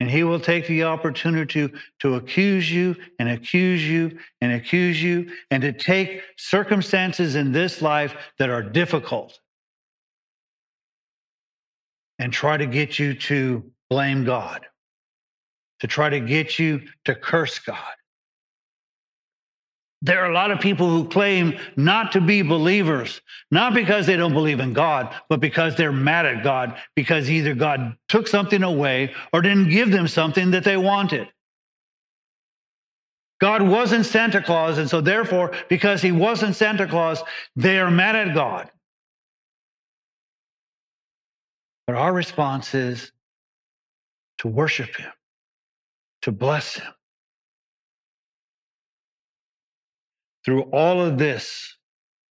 And 0.00 0.10
he 0.10 0.24
will 0.24 0.40
take 0.40 0.66
the 0.66 0.82
opportunity 0.82 1.68
to, 1.68 1.78
to 2.00 2.16
accuse 2.16 2.70
you 2.70 2.96
and 3.20 3.28
accuse 3.28 3.88
you 3.88 4.18
and 4.40 4.52
accuse 4.52 5.00
you 5.00 5.30
and 5.52 5.62
to 5.62 5.72
take 5.72 6.22
circumstances 6.36 7.36
in 7.36 7.52
this 7.52 7.80
life 7.80 8.16
that 8.40 8.50
are 8.50 8.64
difficult 8.64 9.38
and 12.18 12.32
try 12.32 12.56
to 12.56 12.66
get 12.66 12.98
you 12.98 13.14
to 13.14 13.62
blame 13.90 14.24
God, 14.24 14.66
to 15.80 15.86
try 15.86 16.08
to 16.08 16.18
get 16.18 16.58
you 16.58 16.82
to 17.04 17.14
curse 17.14 17.60
God. 17.60 17.76
There 20.04 20.20
are 20.24 20.30
a 20.30 20.34
lot 20.34 20.50
of 20.50 20.58
people 20.58 20.90
who 20.90 21.08
claim 21.08 21.56
not 21.76 22.10
to 22.12 22.20
be 22.20 22.42
believers, 22.42 23.20
not 23.52 23.72
because 23.72 24.04
they 24.04 24.16
don't 24.16 24.32
believe 24.32 24.58
in 24.58 24.72
God, 24.72 25.14
but 25.28 25.38
because 25.38 25.76
they're 25.76 25.92
mad 25.92 26.26
at 26.26 26.42
God, 26.42 26.76
because 26.96 27.30
either 27.30 27.54
God 27.54 27.96
took 28.08 28.26
something 28.26 28.64
away 28.64 29.14
or 29.32 29.42
didn't 29.42 29.70
give 29.70 29.92
them 29.92 30.08
something 30.08 30.50
that 30.50 30.64
they 30.64 30.76
wanted. 30.76 31.28
God 33.40 33.62
wasn't 33.62 34.04
Santa 34.04 34.42
Claus, 34.42 34.78
and 34.78 34.90
so 34.90 35.00
therefore, 35.00 35.52
because 35.68 36.02
he 36.02 36.10
wasn't 36.10 36.56
Santa 36.56 36.88
Claus, 36.88 37.22
they 37.54 37.78
are 37.78 37.90
mad 37.90 38.16
at 38.16 38.34
God. 38.34 38.70
But 41.86 41.94
our 41.94 42.12
response 42.12 42.74
is 42.74 43.12
to 44.38 44.48
worship 44.48 44.96
him, 44.96 45.12
to 46.22 46.32
bless 46.32 46.74
him 46.74 46.92
Through 50.44 50.62
all 50.72 51.00
of 51.00 51.18
this, 51.18 51.76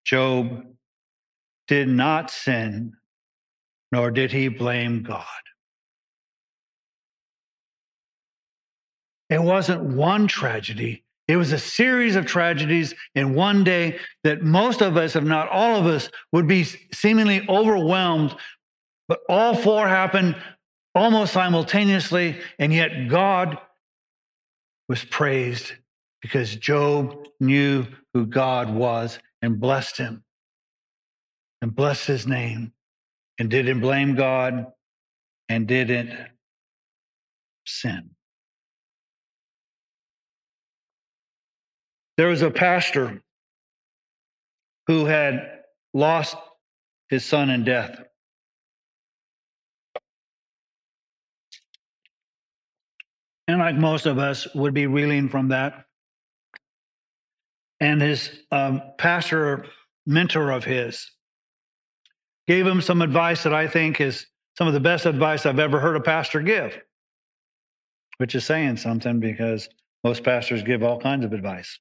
Job 0.05 0.65
did 1.67 1.87
not 1.87 2.29
sin, 2.29 2.93
nor 3.91 4.11
did 4.11 4.31
he 4.31 4.47
blame 4.49 5.03
God. 5.03 5.25
It 9.29 9.41
wasn't 9.41 9.81
one 9.81 10.27
tragedy, 10.27 11.05
it 11.31 11.37
was 11.37 11.53
a 11.53 11.59
series 11.59 12.17
of 12.17 12.25
tragedies 12.25 12.93
in 13.15 13.35
one 13.35 13.63
day 13.63 13.99
that 14.25 14.41
most 14.41 14.81
of 14.81 14.97
us, 14.97 15.15
if 15.15 15.23
not 15.23 15.47
all 15.47 15.77
of 15.77 15.85
us, 15.85 16.09
would 16.33 16.45
be 16.45 16.65
seemingly 16.93 17.47
overwhelmed. 17.47 18.35
But 19.07 19.19
all 19.29 19.55
four 19.55 19.87
happened 19.87 20.35
almost 20.93 21.31
simultaneously, 21.31 22.41
and 22.59 22.73
yet 22.73 23.07
God 23.07 23.57
was 24.89 25.05
praised 25.05 25.71
because 26.21 26.55
Job 26.55 27.27
knew 27.39 27.85
who 28.13 28.25
God 28.25 28.73
was 28.73 29.19
and 29.41 29.59
blessed 29.59 29.97
him 29.97 30.23
and 31.61 31.75
blessed 31.75 32.07
his 32.07 32.27
name 32.27 32.73
and 33.39 33.49
didn't 33.49 33.81
blame 33.81 34.15
God 34.15 34.67
and 35.49 35.67
didn't 35.67 36.11
sin. 37.65 38.11
There 42.17 42.27
was 42.27 42.41
a 42.41 42.51
pastor 42.51 43.21
who 44.87 45.05
had 45.05 45.61
lost 45.93 46.35
his 47.09 47.25
son 47.25 47.49
in 47.49 47.63
death. 47.63 47.99
And 53.47 53.59
like 53.59 53.75
most 53.75 54.05
of 54.05 54.17
us, 54.17 54.47
would 54.53 54.73
be 54.73 54.87
reeling 54.87 55.27
from 55.29 55.49
that 55.49 55.85
and 57.81 58.01
his 58.01 58.29
um, 58.51 58.81
pastor 58.97 59.65
mentor 60.05 60.51
of 60.51 60.63
his 60.63 61.11
gave 62.47 62.65
him 62.65 62.79
some 62.79 63.01
advice 63.01 63.43
that 63.43 63.53
I 63.53 63.67
think 63.67 63.99
is 63.99 64.27
some 64.57 64.67
of 64.67 64.73
the 64.73 64.79
best 64.79 65.05
advice 65.05 65.45
I've 65.45 65.59
ever 65.59 65.79
heard 65.79 65.95
a 65.95 66.01
pastor 66.01 66.41
give, 66.41 66.79
which 68.17 68.35
is 68.35 68.45
saying 68.45 68.77
something 68.77 69.19
because 69.19 69.67
most 70.03 70.23
pastors 70.23 70.63
give 70.63 70.83
all 70.83 70.99
kinds 70.99 71.25
of 71.25 71.33
advice. 71.33 71.79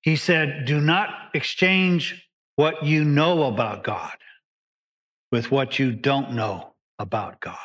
He 0.00 0.16
said, 0.16 0.64
Do 0.66 0.80
not 0.80 1.08
exchange 1.34 2.28
what 2.56 2.84
you 2.84 3.04
know 3.04 3.44
about 3.44 3.84
God 3.84 4.16
with 5.32 5.50
what 5.50 5.78
you 5.78 5.92
don't 5.92 6.32
know 6.32 6.74
about 6.98 7.40
God. 7.40 7.56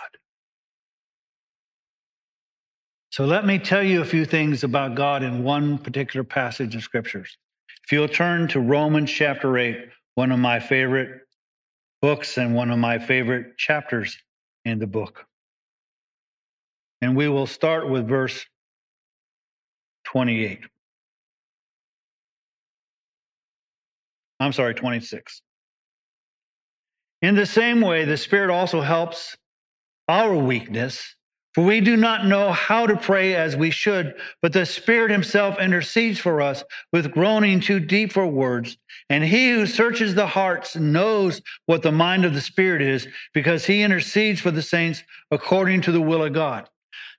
So 3.20 3.26
let 3.26 3.46
me 3.46 3.60
tell 3.60 3.84
you 3.84 4.02
a 4.02 4.06
few 4.06 4.24
things 4.24 4.64
about 4.64 4.96
God 4.96 5.24
in 5.24 5.44
one 5.44 5.78
particular 5.78 6.24
passage 6.24 6.74
of 6.74 6.84
scriptures. 6.84 7.38
If 7.84 7.92
you'll 7.92 8.08
turn 8.08 8.48
to 8.48 8.62
Romans 8.62 9.12
chapter 9.12 9.58
8, 9.58 9.90
one 10.16 10.32
of 10.32 10.40
my 10.40 10.62
favorite 10.62 11.24
books 12.02 12.38
and 12.38 12.56
one 12.56 12.72
of 12.72 12.80
my 12.80 12.98
favorite 12.98 13.58
chapters 13.58 14.18
in 14.64 14.80
the 14.80 14.88
book. 14.88 15.26
And 17.02 17.14
we 17.14 17.28
will 17.28 17.46
start 17.46 17.90
with 17.90 18.08
verse 18.08 18.46
28. 20.06 20.62
I'm 24.40 24.54
sorry, 24.54 24.76
26. 24.76 25.42
In 27.22 27.36
the 27.36 27.46
same 27.46 27.82
way, 27.82 28.06
the 28.06 28.16
Spirit 28.16 28.50
also 28.50 28.80
helps 28.80 29.36
our 30.08 30.34
weakness 30.34 31.18
for 31.56 31.64
we 31.64 31.82
do 31.82 31.98
not 31.98 32.28
know 32.28 32.52
how 32.52 32.86
to 32.86 32.96
pray 32.96 33.36
as 33.36 33.56
we 33.56 33.72
should, 33.72 34.14
but 34.42 34.54
the 34.54 34.66
Spirit 34.66 35.12
Himself 35.12 35.60
intercedes 35.60 36.20
for 36.20 36.42
us 36.42 36.64
with 36.94 37.12
groaning 37.12 37.60
too 37.60 37.80
deep 37.80 38.12
for 38.12 38.28
words. 38.28 38.78
And 39.10 39.24
He 39.24 39.52
who 39.52 39.66
searches 39.66 40.14
the 40.14 40.28
hearts 40.28 40.76
knows 40.76 41.42
what 41.66 41.82
the 41.82 41.92
mind 41.92 42.24
of 42.24 42.34
the 42.34 42.42
Spirit 42.42 42.82
is, 42.82 43.08
because 43.34 43.66
He 43.66 43.82
intercedes 43.82 44.40
for 44.40 44.52
the 44.52 44.62
saints 44.62 45.04
according 45.32 45.82
to 45.82 45.92
the 45.92 46.02
will 46.02 46.24
of 46.24 46.34
God. 46.34 46.70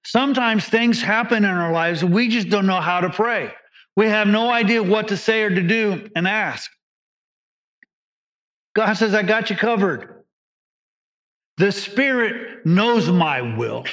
Sometimes 0.04 0.64
things 0.64 1.02
happen 1.02 1.44
in 1.44 1.50
our 1.50 1.72
lives, 1.72 2.04
we 2.04 2.28
just 2.28 2.48
don't 2.48 2.66
know 2.66 2.80
how 2.80 3.00
to 3.00 3.10
pray. 3.10 3.52
We 3.96 4.06
have 4.06 4.28
no 4.28 4.50
idea 4.50 4.82
what 4.82 5.08
to 5.08 5.16
say 5.16 5.42
or 5.42 5.50
to 5.50 5.62
do 5.62 6.08
and 6.14 6.26
ask. 6.26 6.70
God 8.74 8.94
says, 8.94 9.14
I 9.14 9.24
got 9.24 9.50
you 9.50 9.56
covered. 9.56 10.24
The 11.56 11.72
Spirit 11.72 12.64
knows 12.64 13.10
my 13.10 13.56
will. 13.56 13.84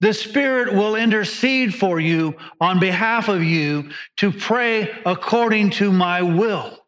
The 0.00 0.14
Spirit 0.14 0.72
will 0.72 0.96
intercede 0.96 1.74
for 1.74 2.00
you 2.00 2.34
on 2.60 2.80
behalf 2.80 3.28
of 3.28 3.42
you 3.42 3.90
to 4.16 4.32
pray 4.32 4.90
according 5.04 5.70
to 5.70 5.92
my 5.92 6.22
will. 6.22 6.78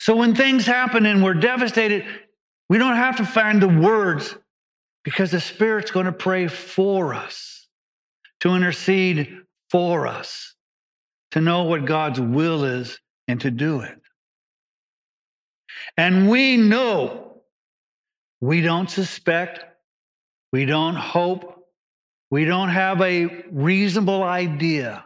So 0.00 0.16
when 0.16 0.34
things 0.34 0.66
happen 0.66 1.06
and 1.06 1.22
we're 1.22 1.34
devastated, 1.34 2.04
we 2.68 2.78
don't 2.78 2.96
have 2.96 3.18
to 3.18 3.24
find 3.24 3.62
the 3.62 3.68
words 3.68 4.34
because 5.04 5.30
the 5.30 5.40
Spirit's 5.40 5.90
going 5.90 6.06
to 6.06 6.12
pray 6.12 6.48
for 6.48 7.14
us, 7.14 7.68
to 8.40 8.54
intercede 8.54 9.42
for 9.70 10.06
us, 10.06 10.54
to 11.32 11.40
know 11.40 11.64
what 11.64 11.84
God's 11.84 12.20
will 12.20 12.64
is 12.64 12.98
and 13.28 13.40
to 13.42 13.50
do 13.50 13.80
it. 13.80 13.96
And 15.96 16.28
we 16.28 16.56
know 16.56 17.29
we 18.40 18.60
don't 18.60 18.90
suspect. 18.90 19.64
We 20.52 20.64
don't 20.64 20.96
hope. 20.96 21.64
We 22.30 22.44
don't 22.44 22.68
have 22.68 23.00
a 23.00 23.44
reasonable 23.50 24.22
idea. 24.22 25.04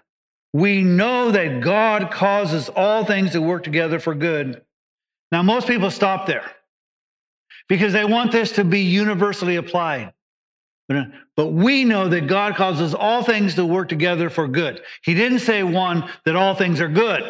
We 0.53 0.83
know 0.83 1.31
that 1.33 1.61
God 1.61 2.11
causes 2.11 2.69
all 2.69 3.05
things 3.05 3.33
to 3.33 3.43
work 3.43 3.65
together 3.65 3.99
for 3.99 4.15
good. 4.15 4.63
Now, 5.33 5.43
most 5.43 5.67
people 5.67 5.91
stop 5.91 6.27
there 6.27 6.49
because 7.69 7.93
they 7.93 8.05
want 8.05 8.31
this 8.31 8.53
to 8.53 8.65
be 8.65 8.81
universally 8.81 9.57
applied. 9.57 10.13
But 11.37 11.49
we 11.49 11.85
know 11.85 12.09
that 12.09 12.27
God 12.27 12.57
causes 12.57 12.95
all 12.95 13.25
things 13.25 13.55
to 13.55 13.65
work 13.65 13.89
together 13.89 14.29
for 14.29 14.47
good. 14.47 14.83
He 15.03 15.15
didn't 15.15 15.41
say, 15.41 15.63
one, 15.63 16.09
that 16.25 16.37
all 16.37 16.55
things 16.55 16.81
are 16.81 16.89
good. 16.89 17.23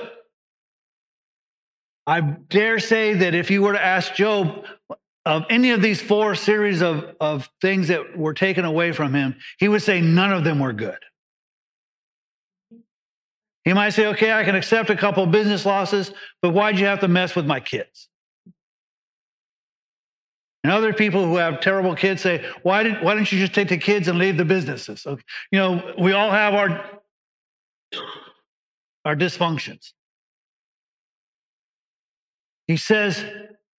I 2.07 2.21
dare 2.21 2.81
say 2.81 3.15
that 3.15 3.35
if 3.35 3.51
you 3.51 3.63
were 3.63 3.73
to 3.73 3.83
ask 3.83 4.15
Job, 4.15 4.67
of 5.27 5.45
any 5.49 5.71
of 5.71 5.81
these 5.81 6.01
four 6.01 6.35
series 6.35 6.83
of, 6.83 7.05
of 7.21 7.49
things 7.61 7.89
that 7.89 8.17
were 8.17 8.35
taken 8.35 8.65
away 8.65 8.93
from 8.93 9.15
him, 9.15 9.37
he 9.59 9.69
would 9.69 9.83
say 9.83 10.01
none 10.01 10.33
of 10.33 10.45
them 10.45 10.59
were 10.59 10.73
good. 10.73 10.99
He 13.65 13.73
might 13.73 13.91
say, 13.91 14.07
okay, 14.09 14.33
I 14.33 14.45
can 14.45 14.55
accept 14.55 14.91
a 14.91 14.97
couple 14.97 15.25
business 15.27 15.65
losses, 15.65 16.13
but 16.43 16.51
why'd 16.51 16.79
you 16.79 16.85
have 16.85 17.01
to 17.01 17.09
mess 17.09 17.35
with 17.35 17.47
my 17.47 17.61
kids? 17.61 18.09
And 20.63 20.73
other 20.73 20.93
people 20.93 21.25
who 21.25 21.37
have 21.37 21.61
terrible 21.61 21.95
kids 21.95 22.23
say, 22.23 22.45
why, 22.63 22.83
did, 22.83 23.03
why 23.03 23.15
don't 23.15 23.31
you 23.31 23.39
just 23.39 23.55
take 23.55 23.69
the 23.69 23.79
kids 23.79 24.09
and 24.09 24.19
leave 24.19 24.37
the 24.37 24.45
businesses? 24.45 25.07
You 25.07 25.59
know, 25.59 25.95
we 25.99 26.13
all 26.13 26.31
have 26.31 26.55
our, 26.55 27.01
our 29.05 29.17
dysfunctions. 29.17 29.93
He 32.67 32.79
says, 32.79 33.23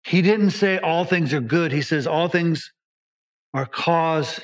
he 0.06 0.22
didn't 0.22 0.52
say 0.52 0.78
all 0.78 1.04
things 1.04 1.34
are 1.34 1.42
good. 1.42 1.72
He 1.72 1.82
says 1.82 2.06
all 2.06 2.28
things 2.28 2.72
are 3.56 3.66
cause 3.66 4.40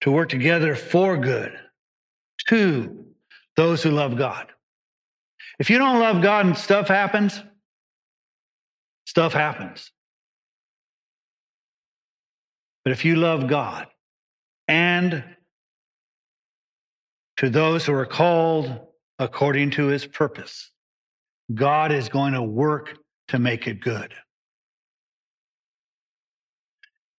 to 0.00 0.10
work 0.10 0.30
together 0.30 0.74
for 0.74 1.18
good 1.18 1.52
to 2.48 3.04
those 3.56 3.82
who 3.82 3.90
love 3.90 4.16
God. 4.16 4.46
If 5.58 5.68
you 5.68 5.76
don't 5.76 6.00
love 6.00 6.22
God 6.22 6.46
and 6.46 6.56
stuff 6.56 6.88
happens, 6.88 7.42
stuff 9.06 9.34
happens. 9.34 9.90
But 12.84 12.92
if 12.92 13.04
you 13.04 13.16
love 13.16 13.48
God 13.48 13.86
and 14.66 15.24
to 17.36 17.50
those 17.50 17.84
who 17.84 17.92
are 17.92 18.06
called 18.06 18.80
according 19.18 19.72
to 19.72 19.86
his 19.88 20.06
purpose, 20.06 20.70
God 21.52 21.92
is 21.92 22.08
going 22.08 22.32
to 22.32 22.42
work 22.42 22.96
to 23.28 23.38
make 23.38 23.66
it 23.66 23.80
good. 23.80 24.14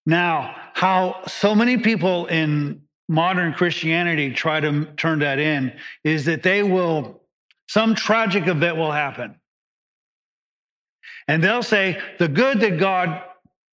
Now, 0.06 0.56
how 0.74 1.24
so 1.28 1.56
many 1.56 1.78
people 1.78 2.28
in 2.28 2.82
modern 3.08 3.54
Christianity 3.54 4.32
try 4.32 4.60
to 4.60 4.86
turn 4.98 5.20
that 5.20 5.40
in 5.40 5.74
is 6.04 6.26
that 6.26 6.44
they 6.44 6.64
will, 6.64 7.22
some 7.68 7.96
tragic 7.96 8.48
event 8.48 8.78
will 8.78 8.92
happen. 8.92 9.36
And 11.28 11.44
they'll 11.44 11.64
say, 11.64 12.00
the 12.20 12.28
good 12.28 12.60
that 12.62 12.80
God 12.80 13.24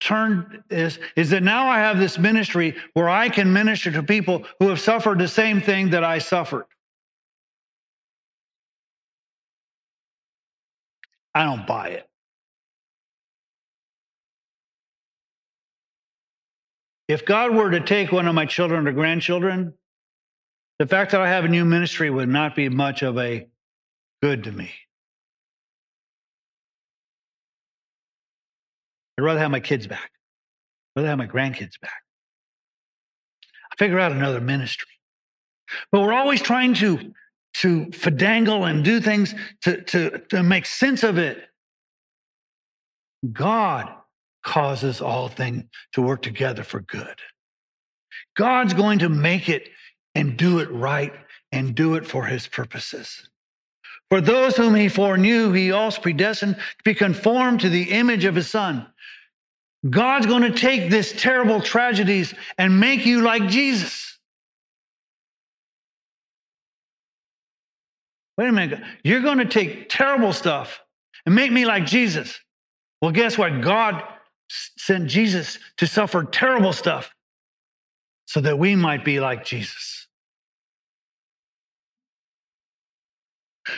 turned 0.00 0.62
is, 0.70 0.98
is 1.16 1.30
that 1.30 1.42
now 1.42 1.68
I 1.68 1.78
have 1.78 1.98
this 1.98 2.18
ministry 2.18 2.76
where 2.94 3.08
I 3.08 3.28
can 3.28 3.52
minister 3.52 3.90
to 3.92 4.02
people 4.02 4.44
who 4.58 4.68
have 4.68 4.80
suffered 4.80 5.18
the 5.18 5.28
same 5.28 5.60
thing 5.60 5.90
that 5.90 6.02
I 6.02 6.18
suffered. 6.18 6.64
I 11.34 11.44
don't 11.44 11.66
buy 11.66 11.88
it. 11.88 12.08
If 17.08 17.24
God 17.24 17.54
were 17.54 17.70
to 17.70 17.80
take 17.80 18.12
one 18.12 18.26
of 18.26 18.34
my 18.34 18.46
children 18.46 18.86
or 18.86 18.92
grandchildren, 18.92 19.74
the 20.78 20.86
fact 20.86 21.12
that 21.12 21.20
I 21.20 21.28
have 21.28 21.44
a 21.44 21.48
new 21.48 21.64
ministry 21.64 22.10
would 22.10 22.28
not 22.28 22.56
be 22.56 22.68
much 22.68 23.02
of 23.02 23.18
a 23.18 23.46
good 24.22 24.44
to 24.44 24.52
me. 24.52 24.70
I'd 29.18 29.22
rather 29.22 29.40
have 29.40 29.50
my 29.50 29.60
kids 29.60 29.86
back. 29.86 30.10
I'd 30.96 31.00
rather 31.00 31.08
have 31.08 31.18
my 31.18 31.26
grandkids 31.26 31.78
back. 31.80 32.02
I 33.72 33.76
figure 33.76 33.98
out 33.98 34.12
another 34.12 34.40
ministry. 34.40 34.88
But 35.90 36.00
we're 36.00 36.12
always 36.12 36.42
trying 36.42 36.74
to, 36.74 37.12
to 37.54 37.86
finagle 37.86 38.68
and 38.68 38.84
do 38.84 39.00
things 39.00 39.34
to, 39.62 39.82
to, 39.82 40.18
to 40.30 40.42
make 40.42 40.66
sense 40.66 41.02
of 41.02 41.18
it. 41.18 41.42
God 43.32 43.92
causes 44.42 45.00
all 45.00 45.28
things 45.28 45.64
to 45.92 46.02
work 46.02 46.22
together 46.22 46.64
for 46.64 46.80
good. 46.80 47.14
God's 48.36 48.74
going 48.74 49.00
to 49.00 49.08
make 49.08 49.48
it 49.48 49.68
and 50.14 50.36
do 50.36 50.58
it 50.58 50.70
right 50.70 51.12
and 51.52 51.74
do 51.74 51.94
it 51.94 52.06
for 52.06 52.24
his 52.24 52.46
purposes. 52.46 53.28
For 54.10 54.20
those 54.20 54.56
whom 54.56 54.74
he 54.74 54.88
foreknew, 54.88 55.52
he 55.52 55.72
also 55.72 56.00
predestined 56.00 56.56
to 56.56 56.84
be 56.84 56.94
conformed 56.94 57.60
to 57.60 57.68
the 57.68 57.92
image 57.92 58.24
of 58.24 58.34
his 58.34 58.50
son. 58.50 58.86
God's 59.88 60.26
going 60.26 60.42
to 60.42 60.52
take 60.52 60.90
this 60.90 61.12
terrible 61.12 61.60
tragedies 61.60 62.34
and 62.58 62.78
make 62.78 63.04
you 63.06 63.22
like 63.22 63.48
Jesus. 63.48 64.11
Wait 68.38 68.48
a 68.48 68.52
minute. 68.52 68.80
You're 69.04 69.20
going 69.20 69.38
to 69.38 69.44
take 69.44 69.88
terrible 69.88 70.32
stuff 70.32 70.80
and 71.26 71.34
make 71.34 71.52
me 71.52 71.64
like 71.66 71.86
Jesus. 71.86 72.38
Well, 73.00 73.12
guess 73.12 73.36
what? 73.36 73.60
God 73.60 74.02
sent 74.48 75.08
Jesus 75.08 75.58
to 75.78 75.86
suffer 75.86 76.24
terrible 76.24 76.72
stuff 76.72 77.14
so 78.26 78.40
that 78.40 78.58
we 78.58 78.76
might 78.76 79.04
be 79.04 79.20
like 79.20 79.44
Jesus. 79.44 80.06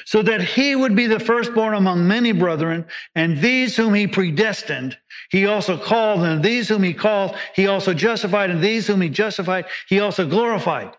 So 0.06 0.22
that 0.22 0.40
he 0.40 0.74
would 0.74 0.96
be 0.96 1.06
the 1.06 1.20
firstborn 1.20 1.74
among 1.74 2.06
many 2.08 2.32
brethren, 2.32 2.86
and 3.14 3.38
these 3.40 3.76
whom 3.76 3.92
he 3.92 4.06
predestined, 4.06 4.96
he 5.30 5.46
also 5.46 5.76
called, 5.76 6.22
and 6.22 6.42
these 6.42 6.68
whom 6.68 6.82
he 6.82 6.94
called, 6.94 7.36
he 7.54 7.66
also 7.66 7.92
justified, 7.92 8.50
and 8.50 8.64
these 8.64 8.86
whom 8.86 9.02
he 9.02 9.10
justified, 9.10 9.66
he 9.88 10.00
also 10.00 10.26
glorified. 10.26 10.96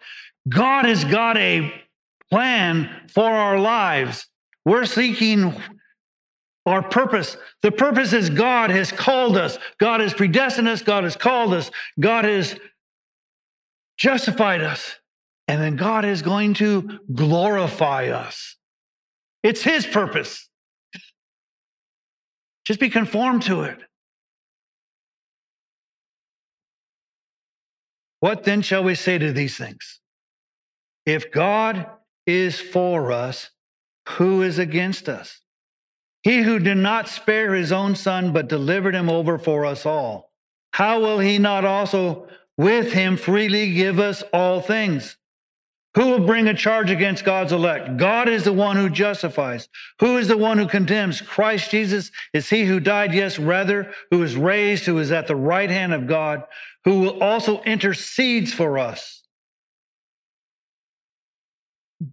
God 0.47 0.85
has 0.85 1.03
got 1.03 1.35
a 1.37 1.73
plan 2.31 2.89
for 3.13 3.29
our 3.29 3.59
lives. 3.59 4.27
We're 4.65 4.85
seeking 4.85 5.53
our 6.65 6.81
purpose. 6.81 7.38
The 7.61 7.71
purpose 7.71 8.13
is 8.13 8.29
God 8.29 8.71
has 8.71 8.91
called 8.91 9.38
us. 9.38 9.57
God 9.79 10.01
has 10.01 10.13
predestined 10.13 10.67
us. 10.67 10.81
God 10.81 11.03
has 11.03 11.15
called 11.15 11.53
us. 11.53 11.69
God 11.99 12.25
has 12.25 12.59
justified 13.97 14.61
us. 14.61 14.95
And 15.47 15.61
then 15.61 15.75
God 15.75 16.05
is 16.05 16.23
going 16.23 16.55
to 16.55 16.99
glorify 17.13 18.07
us. 18.07 18.55
It's 19.43 19.61
His 19.61 19.85
purpose. 19.85 20.49
Just 22.65 22.79
be 22.79 22.89
conformed 22.89 23.43
to 23.43 23.61
it. 23.61 23.77
What 28.21 28.43
then 28.43 28.63
shall 28.63 28.83
we 28.83 28.95
say 28.95 29.19
to 29.19 29.31
these 29.31 29.55
things? 29.55 29.99
If 31.05 31.31
God 31.31 31.85
is 32.25 32.59
for 32.59 33.11
us, 33.11 33.49
who 34.09 34.41
is 34.41 34.59
against 34.59 35.09
us? 35.09 35.41
He 36.23 36.41
who 36.41 36.59
did 36.59 36.77
not 36.77 37.07
spare 37.07 37.53
his 37.53 37.71
own 37.71 37.95
son, 37.95 38.33
but 38.33 38.47
delivered 38.47 38.95
him 38.95 39.09
over 39.09 39.38
for 39.38 39.65
us 39.65 39.85
all, 39.85 40.31
how 40.71 40.99
will 40.99 41.19
he 41.19 41.38
not 41.38 41.65
also 41.65 42.27
with 42.57 42.91
him 42.91 43.15
freely 43.15 43.73
give 43.73 43.99
us 43.99 44.23
all 44.33 44.59
things? 44.59 45.17
Who 45.95 46.07
will 46.07 46.25
bring 46.25 46.47
a 46.47 46.53
charge 46.53 46.91
against 46.91 47.23
God's 47.23 47.53
elect? 47.53 47.95
God 47.95 48.27
is 48.27 48.43
the 48.43 48.51
one 48.51 48.75
who 48.75 48.89
justifies. 48.89 49.69
Who 50.01 50.17
is 50.17 50.27
the 50.27 50.35
one 50.35 50.57
who 50.57 50.67
condemns? 50.67 51.21
Christ 51.21 51.71
Jesus 51.71 52.11
is 52.33 52.49
he 52.49 52.65
who 52.65 52.81
died, 52.81 53.13
yes, 53.13 53.39
rather, 53.39 53.93
who 54.11 54.21
is 54.21 54.35
raised, 54.35 54.85
who 54.85 54.97
is 54.97 55.13
at 55.13 55.27
the 55.27 55.38
right 55.38 55.69
hand 55.69 55.93
of 55.93 56.07
God, 56.07 56.43
who 56.83 56.99
will 56.99 57.23
also 57.23 57.61
intercedes 57.61 58.53
for 58.53 58.77
us. 58.77 59.14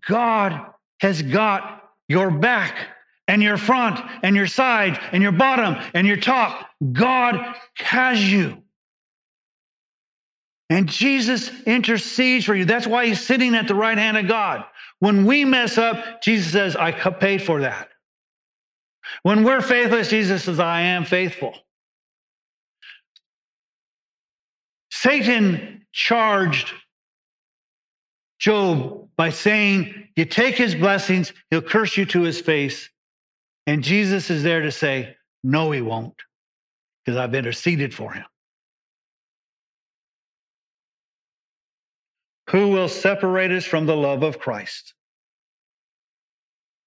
God 0.08 0.66
has 1.00 1.22
got 1.22 1.82
your 2.08 2.30
back 2.30 2.76
and 3.28 3.42
your 3.42 3.56
front 3.56 4.00
and 4.22 4.36
your 4.36 4.46
side 4.46 4.98
and 5.12 5.22
your 5.22 5.32
bottom 5.32 5.76
and 5.94 6.06
your 6.06 6.16
top. 6.16 6.68
God 6.92 7.56
has 7.74 8.32
you. 8.32 8.62
And 10.70 10.88
Jesus 10.88 11.50
intercedes 11.64 12.44
for 12.44 12.54
you. 12.54 12.64
That's 12.64 12.86
why 12.86 13.06
he's 13.06 13.20
sitting 13.20 13.54
at 13.54 13.68
the 13.68 13.74
right 13.74 13.98
hand 13.98 14.16
of 14.16 14.26
God. 14.26 14.64
When 15.00 15.26
we 15.26 15.44
mess 15.44 15.76
up, 15.78 16.22
Jesus 16.22 16.52
says, 16.52 16.76
I 16.76 16.92
paid 16.92 17.42
for 17.42 17.60
that. 17.60 17.88
When 19.22 19.44
we're 19.44 19.60
faithless, 19.60 20.08
Jesus 20.08 20.44
says, 20.44 20.60
I 20.60 20.82
am 20.82 21.04
faithful. 21.04 21.54
Satan 24.90 25.84
charged 25.92 26.72
Job 28.38 29.01
by 29.16 29.30
saying, 29.30 30.08
You 30.16 30.24
take 30.24 30.56
his 30.56 30.74
blessings, 30.74 31.32
he'll 31.50 31.62
curse 31.62 31.96
you 31.96 32.06
to 32.06 32.22
his 32.22 32.40
face. 32.40 32.88
And 33.66 33.82
Jesus 33.82 34.30
is 34.30 34.42
there 34.42 34.62
to 34.62 34.72
say, 34.72 35.16
No, 35.42 35.70
he 35.70 35.80
won't, 35.80 36.20
because 37.04 37.18
I've 37.18 37.34
interceded 37.34 37.94
for 37.94 38.12
him. 38.12 38.24
Who 42.50 42.68
will 42.68 42.88
separate 42.88 43.50
us 43.50 43.64
from 43.64 43.86
the 43.86 43.96
love 43.96 44.22
of 44.22 44.38
Christ? 44.38 44.94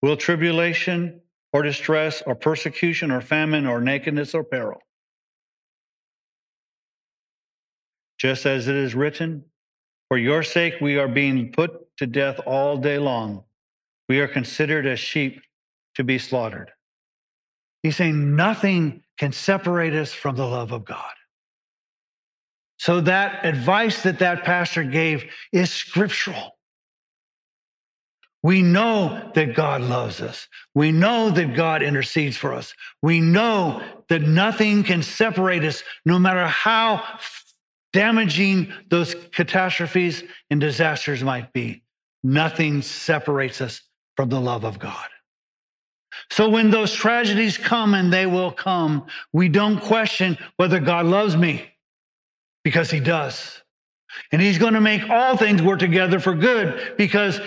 Will 0.01 0.17
tribulation 0.17 1.21
or 1.53 1.63
distress 1.63 2.21
or 2.25 2.35
persecution 2.35 3.09
or 3.09 3.21
famine 3.21 3.65
or 3.65 3.81
nakedness 3.81 4.35
or 4.35 4.43
peril? 4.43 4.81
Just 8.19 8.45
as 8.45 8.67
it 8.67 8.75
is 8.75 8.93
written, 8.93 9.45
For 10.09 10.17
your 10.17 10.43
sake 10.43 10.75
we 10.81 10.97
are 10.97 11.07
being 11.07 11.51
put 11.51 11.84
to 11.97 12.07
death 12.07 12.39
all 12.45 12.77
day 12.77 12.97
long. 12.97 13.43
We 14.07 14.19
are 14.19 14.27
considered 14.27 14.85
as 14.85 14.99
sheep 14.99 15.41
to 15.95 16.03
be 16.03 16.19
slaughtered. 16.19 16.71
He's 17.83 17.95
saying 17.95 18.35
nothing 18.35 19.03
can 19.17 19.31
separate 19.31 19.93
us 19.93 20.11
from 20.11 20.35
the 20.35 20.45
love 20.45 20.71
of 20.71 20.85
God. 20.85 21.13
So 22.77 23.01
that 23.01 23.45
advice 23.45 24.03
that 24.03 24.19
that 24.19 24.43
pastor 24.43 24.83
gave 24.83 25.25
is 25.51 25.71
scriptural. 25.71 26.57
We 28.43 28.61
know 28.61 29.31
that 29.33 29.55
God 29.55 29.81
loves 29.81 30.21
us. 30.21 30.47
We 30.75 30.91
know 30.91 31.31
that 31.31 31.55
God 31.55 31.81
intercedes 31.81 32.37
for 32.37 32.53
us. 32.53 32.75
We 33.01 33.19
know 33.19 33.81
that 34.09 34.21
nothing 34.21 34.83
can 34.83 35.01
separate 35.01 35.63
us, 35.63 35.83
no 36.05 36.19
matter 36.19 36.45
how 36.45 37.03
damaging 37.91 38.71
those 38.89 39.15
catastrophes 39.31 40.23
and 40.51 40.61
disasters 40.61 41.23
might 41.23 41.53
be. 41.53 41.81
Nothing 42.25 42.81
separates 42.81 43.61
us 43.61 43.83
from 44.17 44.29
the 44.29 44.41
love 44.41 44.63
of 44.63 44.79
God. 44.79 45.07
So 46.31 46.49
when 46.49 46.71
those 46.71 46.91
tragedies 46.91 47.55
come, 47.55 47.93
and 47.93 48.11
they 48.11 48.25
will 48.25 48.51
come, 48.51 49.05
we 49.31 49.47
don't 49.47 49.79
question 49.79 50.35
whether 50.57 50.79
God 50.79 51.05
loves 51.05 51.37
me 51.37 51.69
because 52.63 52.89
he 52.89 52.99
does. 52.99 53.61
And 54.31 54.41
he's 54.41 54.57
going 54.57 54.73
to 54.73 54.81
make 54.81 55.07
all 55.07 55.37
things 55.37 55.61
work 55.61 55.77
together 55.77 56.19
for 56.19 56.33
good 56.33 56.95
because 56.97 57.39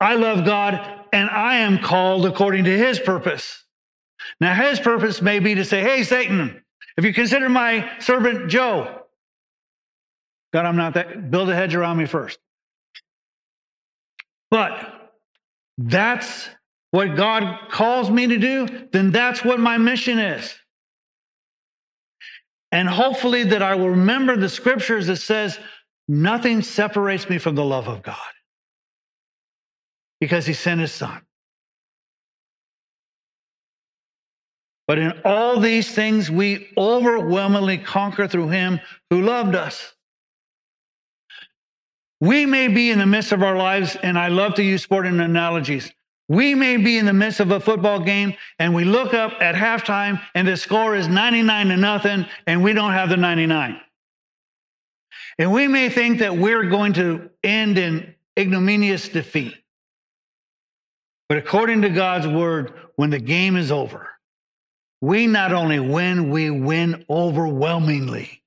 I 0.00 0.16
love 0.16 0.44
God 0.44 1.04
and 1.12 1.30
I 1.30 1.58
am 1.58 1.78
called 1.78 2.26
according 2.26 2.64
to 2.64 2.76
his 2.76 2.98
purpose. 2.98 3.64
Now, 4.40 4.54
his 4.54 4.80
purpose 4.80 5.22
may 5.22 5.38
be 5.38 5.54
to 5.54 5.64
say, 5.64 5.82
Hey, 5.82 6.02
Satan, 6.02 6.64
if 6.96 7.04
you 7.04 7.14
consider 7.14 7.48
my 7.48 7.88
servant 8.00 8.50
Joe, 8.50 9.02
God, 10.52 10.66
I'm 10.66 10.76
not 10.76 10.94
that, 10.94 11.30
build 11.30 11.48
a 11.48 11.54
hedge 11.54 11.76
around 11.76 11.98
me 11.98 12.06
first. 12.06 12.40
But 14.54 15.10
that's 15.78 16.48
what 16.92 17.16
God 17.16 17.70
calls 17.70 18.08
me 18.08 18.28
to 18.28 18.38
do, 18.38 18.68
then 18.92 19.10
that's 19.10 19.44
what 19.44 19.58
my 19.58 19.78
mission 19.78 20.20
is. 20.20 20.54
And 22.70 22.88
hopefully 22.88 23.42
that 23.42 23.62
I 23.62 23.74
will 23.74 23.90
remember 23.90 24.36
the 24.36 24.48
scriptures 24.48 25.08
that 25.08 25.16
says, 25.16 25.58
nothing 26.06 26.62
separates 26.62 27.28
me 27.28 27.38
from 27.38 27.56
the 27.56 27.64
love 27.64 27.88
of 27.88 28.04
God 28.04 28.14
because 30.20 30.46
he 30.46 30.52
sent 30.52 30.80
his 30.80 30.92
son. 30.92 31.20
But 34.86 34.98
in 34.98 35.20
all 35.24 35.58
these 35.58 35.92
things, 35.92 36.30
we 36.30 36.68
overwhelmingly 36.78 37.78
conquer 37.78 38.28
through 38.28 38.50
him 38.50 38.78
who 39.10 39.22
loved 39.22 39.56
us. 39.56 39.93
We 42.24 42.46
may 42.46 42.68
be 42.68 42.90
in 42.90 42.98
the 42.98 43.04
midst 43.04 43.32
of 43.32 43.42
our 43.42 43.54
lives, 43.54 43.96
and 44.02 44.18
I 44.18 44.28
love 44.28 44.54
to 44.54 44.62
use 44.62 44.82
sporting 44.82 45.20
analogies. 45.20 45.92
We 46.26 46.54
may 46.54 46.78
be 46.78 46.96
in 46.96 47.04
the 47.04 47.12
midst 47.12 47.38
of 47.38 47.50
a 47.50 47.60
football 47.60 48.00
game 48.00 48.32
and 48.58 48.74
we 48.74 48.84
look 48.84 49.12
up 49.12 49.32
at 49.42 49.54
halftime 49.54 50.18
and 50.34 50.48
the 50.48 50.56
score 50.56 50.96
is 50.96 51.06
99 51.06 51.66
to 51.68 51.76
nothing 51.76 52.24
and 52.46 52.64
we 52.64 52.72
don't 52.72 52.92
have 52.92 53.10
the 53.10 53.18
99. 53.18 53.78
And 55.38 55.52
we 55.52 55.68
may 55.68 55.90
think 55.90 56.20
that 56.20 56.34
we're 56.34 56.64
going 56.64 56.94
to 56.94 57.28
end 57.42 57.76
in 57.76 58.14
ignominious 58.38 59.06
defeat. 59.10 59.54
But 61.28 61.36
according 61.36 61.82
to 61.82 61.90
God's 61.90 62.26
word, 62.26 62.72
when 62.96 63.10
the 63.10 63.18
game 63.18 63.58
is 63.58 63.70
over, 63.70 64.08
we 65.02 65.26
not 65.26 65.52
only 65.52 65.78
win, 65.78 66.30
we 66.30 66.48
win 66.48 67.04
overwhelmingly. 67.10 68.42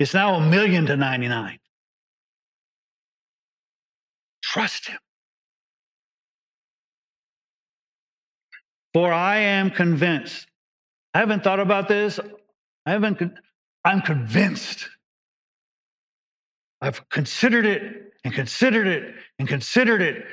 It's 0.00 0.14
now 0.14 0.34
a 0.34 0.40
million 0.40 0.86
to 0.86 0.96
99. 0.96 1.60
Trust 4.52 4.88
Him. 4.88 4.98
For 8.92 9.10
I 9.10 9.38
am 9.38 9.70
convinced. 9.70 10.46
I 11.14 11.20
haven't 11.20 11.42
thought 11.42 11.58
about 11.58 11.88
this. 11.88 12.20
I 12.84 12.90
haven't, 12.90 13.22
I'm 13.82 14.02
convinced. 14.02 14.90
I've 16.82 17.08
considered 17.08 17.64
it 17.64 18.12
and 18.24 18.34
considered 18.34 18.88
it 18.88 19.14
and 19.38 19.48
considered 19.48 20.02
it 20.02 20.26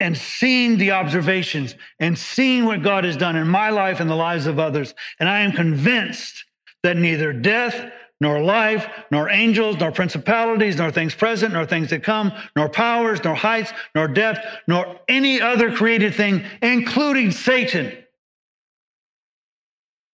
and 0.00 0.16
seen 0.16 0.78
the 0.78 0.92
observations 0.92 1.74
and 2.00 2.16
seen 2.16 2.64
what 2.64 2.82
God 2.82 3.04
has 3.04 3.18
done 3.18 3.36
in 3.36 3.48
my 3.48 3.68
life 3.68 4.00
and 4.00 4.08
the 4.08 4.14
lives 4.14 4.46
of 4.46 4.58
others. 4.58 4.94
And 5.20 5.28
I 5.28 5.40
am 5.40 5.52
convinced 5.52 6.42
that 6.84 6.96
neither 6.96 7.34
death 7.34 7.92
nor 8.20 8.40
life, 8.40 8.86
nor 9.10 9.30
angels, 9.30 9.76
nor 9.78 9.92
principalities, 9.92 10.76
nor 10.76 10.90
things 10.90 11.14
present, 11.14 11.52
nor 11.52 11.64
things 11.64 11.88
to 11.88 12.00
come, 12.00 12.32
nor 12.56 12.68
powers, 12.68 13.22
nor 13.22 13.34
heights, 13.34 13.72
nor 13.94 14.08
depth, 14.08 14.44
nor 14.66 14.98
any 15.08 15.40
other 15.40 15.70
created 15.70 16.14
thing, 16.14 16.44
including 16.62 17.30
Satan, 17.30 17.92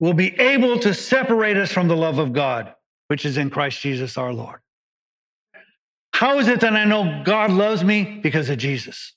will 0.00 0.12
be 0.12 0.38
able 0.38 0.78
to 0.80 0.92
separate 0.92 1.56
us 1.56 1.72
from 1.72 1.88
the 1.88 1.96
love 1.96 2.18
of 2.18 2.32
God, 2.32 2.74
which 3.08 3.24
is 3.24 3.38
in 3.38 3.48
Christ 3.48 3.80
Jesus 3.80 4.18
our 4.18 4.32
Lord. 4.32 4.60
How 6.12 6.38
is 6.38 6.48
it 6.48 6.60
that 6.60 6.74
I 6.74 6.84
know 6.84 7.22
God 7.24 7.50
loves 7.50 7.82
me? 7.82 8.20
Because 8.22 8.50
of 8.50 8.58
Jesus. 8.58 9.14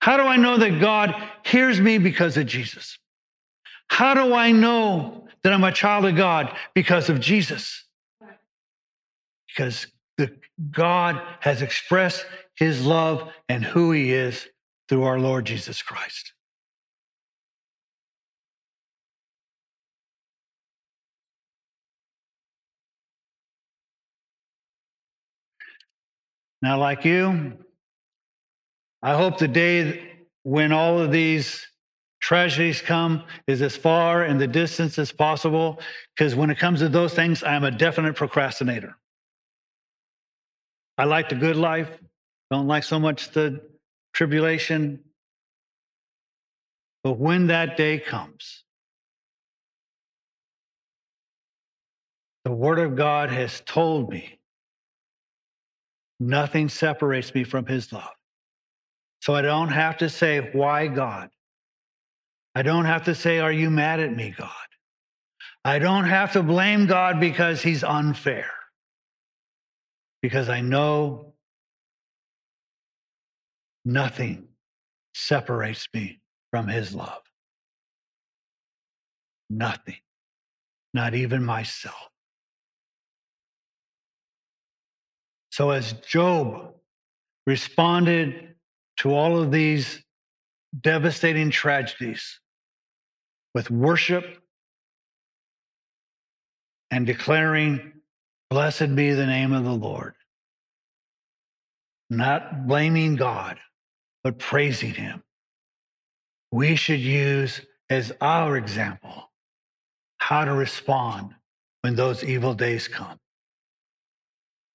How 0.00 0.16
do 0.16 0.24
I 0.24 0.36
know 0.36 0.58
that 0.58 0.80
God 0.80 1.14
hears 1.44 1.80
me? 1.80 1.98
Because 1.98 2.36
of 2.36 2.46
Jesus. 2.46 2.98
How 3.88 4.14
do 4.14 4.34
I 4.34 4.50
know 4.50 5.28
that 5.42 5.52
I'm 5.52 5.64
a 5.64 5.72
child 5.72 6.04
of 6.04 6.16
God 6.16 6.56
because 6.74 7.08
of 7.08 7.20
Jesus. 7.20 7.84
Because 9.48 9.86
the, 10.16 10.36
God 10.70 11.20
has 11.40 11.62
expressed 11.62 12.24
his 12.56 12.84
love 12.84 13.30
and 13.48 13.64
who 13.64 13.92
he 13.92 14.12
is 14.12 14.46
through 14.88 15.04
our 15.04 15.18
Lord 15.18 15.44
Jesus 15.44 15.82
Christ. 15.82 16.32
Now, 26.60 26.78
like 26.78 27.04
you, 27.04 27.58
I 29.02 29.14
hope 29.16 29.38
the 29.38 29.48
day 29.48 30.12
when 30.44 30.70
all 30.70 31.00
of 31.00 31.10
these 31.10 31.66
tragedies 32.22 32.80
come 32.80 33.24
is 33.48 33.60
as 33.60 33.76
far 33.76 34.24
in 34.24 34.38
the 34.38 34.46
distance 34.46 34.96
as 34.98 35.10
possible 35.10 35.80
because 36.16 36.36
when 36.36 36.50
it 36.50 36.58
comes 36.58 36.78
to 36.78 36.88
those 36.88 37.12
things 37.12 37.42
i'm 37.42 37.64
a 37.64 37.70
definite 37.70 38.14
procrastinator. 38.14 38.96
I 40.96 41.04
like 41.04 41.28
the 41.28 41.34
good 41.34 41.56
life 41.56 41.90
don't 42.50 42.68
like 42.68 42.84
so 42.84 42.98
much 42.98 43.30
the 43.30 43.60
tribulation. 44.12 45.00
But 47.02 47.14
when 47.14 47.48
that 47.48 47.76
day 47.76 47.98
comes 47.98 48.62
the 52.44 52.52
word 52.52 52.78
of 52.78 52.94
god 52.94 53.30
has 53.30 53.62
told 53.66 54.10
me 54.10 54.38
nothing 56.20 56.68
separates 56.68 57.34
me 57.34 57.42
from 57.42 57.66
his 57.66 57.92
love. 57.92 58.14
So 59.22 59.34
i 59.34 59.42
don't 59.42 59.70
have 59.70 59.98
to 59.98 60.08
say 60.08 60.50
why 60.52 60.86
god 60.86 61.30
I 62.54 62.62
don't 62.62 62.84
have 62.84 63.04
to 63.04 63.14
say, 63.14 63.38
Are 63.38 63.52
you 63.52 63.70
mad 63.70 64.00
at 64.00 64.14
me, 64.14 64.34
God? 64.36 64.50
I 65.64 65.78
don't 65.78 66.04
have 66.04 66.32
to 66.32 66.42
blame 66.42 66.86
God 66.86 67.20
because 67.20 67.62
he's 67.62 67.84
unfair. 67.84 68.50
Because 70.20 70.48
I 70.48 70.60
know 70.60 71.34
nothing 73.84 74.48
separates 75.14 75.88
me 75.94 76.20
from 76.50 76.68
his 76.68 76.94
love. 76.94 77.22
Nothing, 79.50 79.98
not 80.94 81.14
even 81.14 81.44
myself. 81.44 82.08
So, 85.50 85.70
as 85.70 85.92
Job 85.92 86.74
responded 87.46 88.54
to 88.98 89.14
all 89.14 89.38
of 89.38 89.50
these 89.50 90.02
devastating 90.80 91.50
tragedies, 91.50 92.40
with 93.54 93.70
worship 93.70 94.24
and 96.90 97.06
declaring, 97.06 97.92
Blessed 98.50 98.94
be 98.94 99.12
the 99.12 99.26
name 99.26 99.52
of 99.52 99.64
the 99.64 99.72
Lord. 99.72 100.14
Not 102.10 102.66
blaming 102.66 103.16
God, 103.16 103.58
but 104.22 104.38
praising 104.38 104.92
Him. 104.92 105.22
We 106.50 106.76
should 106.76 107.00
use 107.00 107.62
as 107.88 108.12
our 108.20 108.58
example 108.58 109.30
how 110.18 110.44
to 110.44 110.52
respond 110.52 111.34
when 111.80 111.96
those 111.96 112.22
evil 112.22 112.54
days 112.54 112.88
come. 112.88 113.18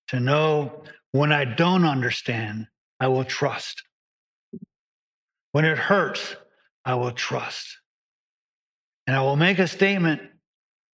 To 0.10 0.20
know 0.20 0.84
when 1.12 1.32
I 1.32 1.46
don't 1.46 1.86
understand, 1.86 2.68
I 3.00 3.10
will 3.10 3.26
trust. 3.26 3.84
When 5.52 5.66
it 5.66 5.78
hurts, 5.78 6.36
I 6.84 6.96
will 6.96 7.12
trust. 7.12 7.77
And 9.08 9.15
I 9.15 9.22
will 9.22 9.38
make 9.38 9.58
a 9.58 9.67
statement 9.67 10.22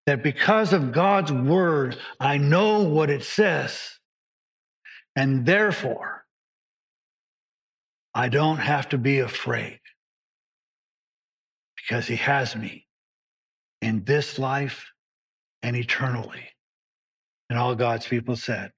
that 0.06 0.24
because 0.24 0.72
of 0.72 0.92
God's 0.92 1.32
word, 1.32 1.98
I 2.20 2.38
know 2.38 2.84
what 2.84 3.10
it 3.10 3.24
says. 3.24 4.00
And 5.16 5.46
therefore, 5.46 6.24
I 8.14 8.30
don't 8.30 8.58
have 8.58 8.90
to 8.90 8.98
be 8.98 9.20
afraid 9.20 9.80
because 11.76 12.08
he 12.08 12.16
has 12.18 12.56
me 12.56 12.86
in 13.82 14.04
this 14.04 14.38
life 14.38 14.92
and 15.64 15.76
eternally. 15.76 16.50
And 17.50 17.58
all 17.58 17.76
God's 17.76 18.08
people 18.08 18.36
said, 18.36 18.72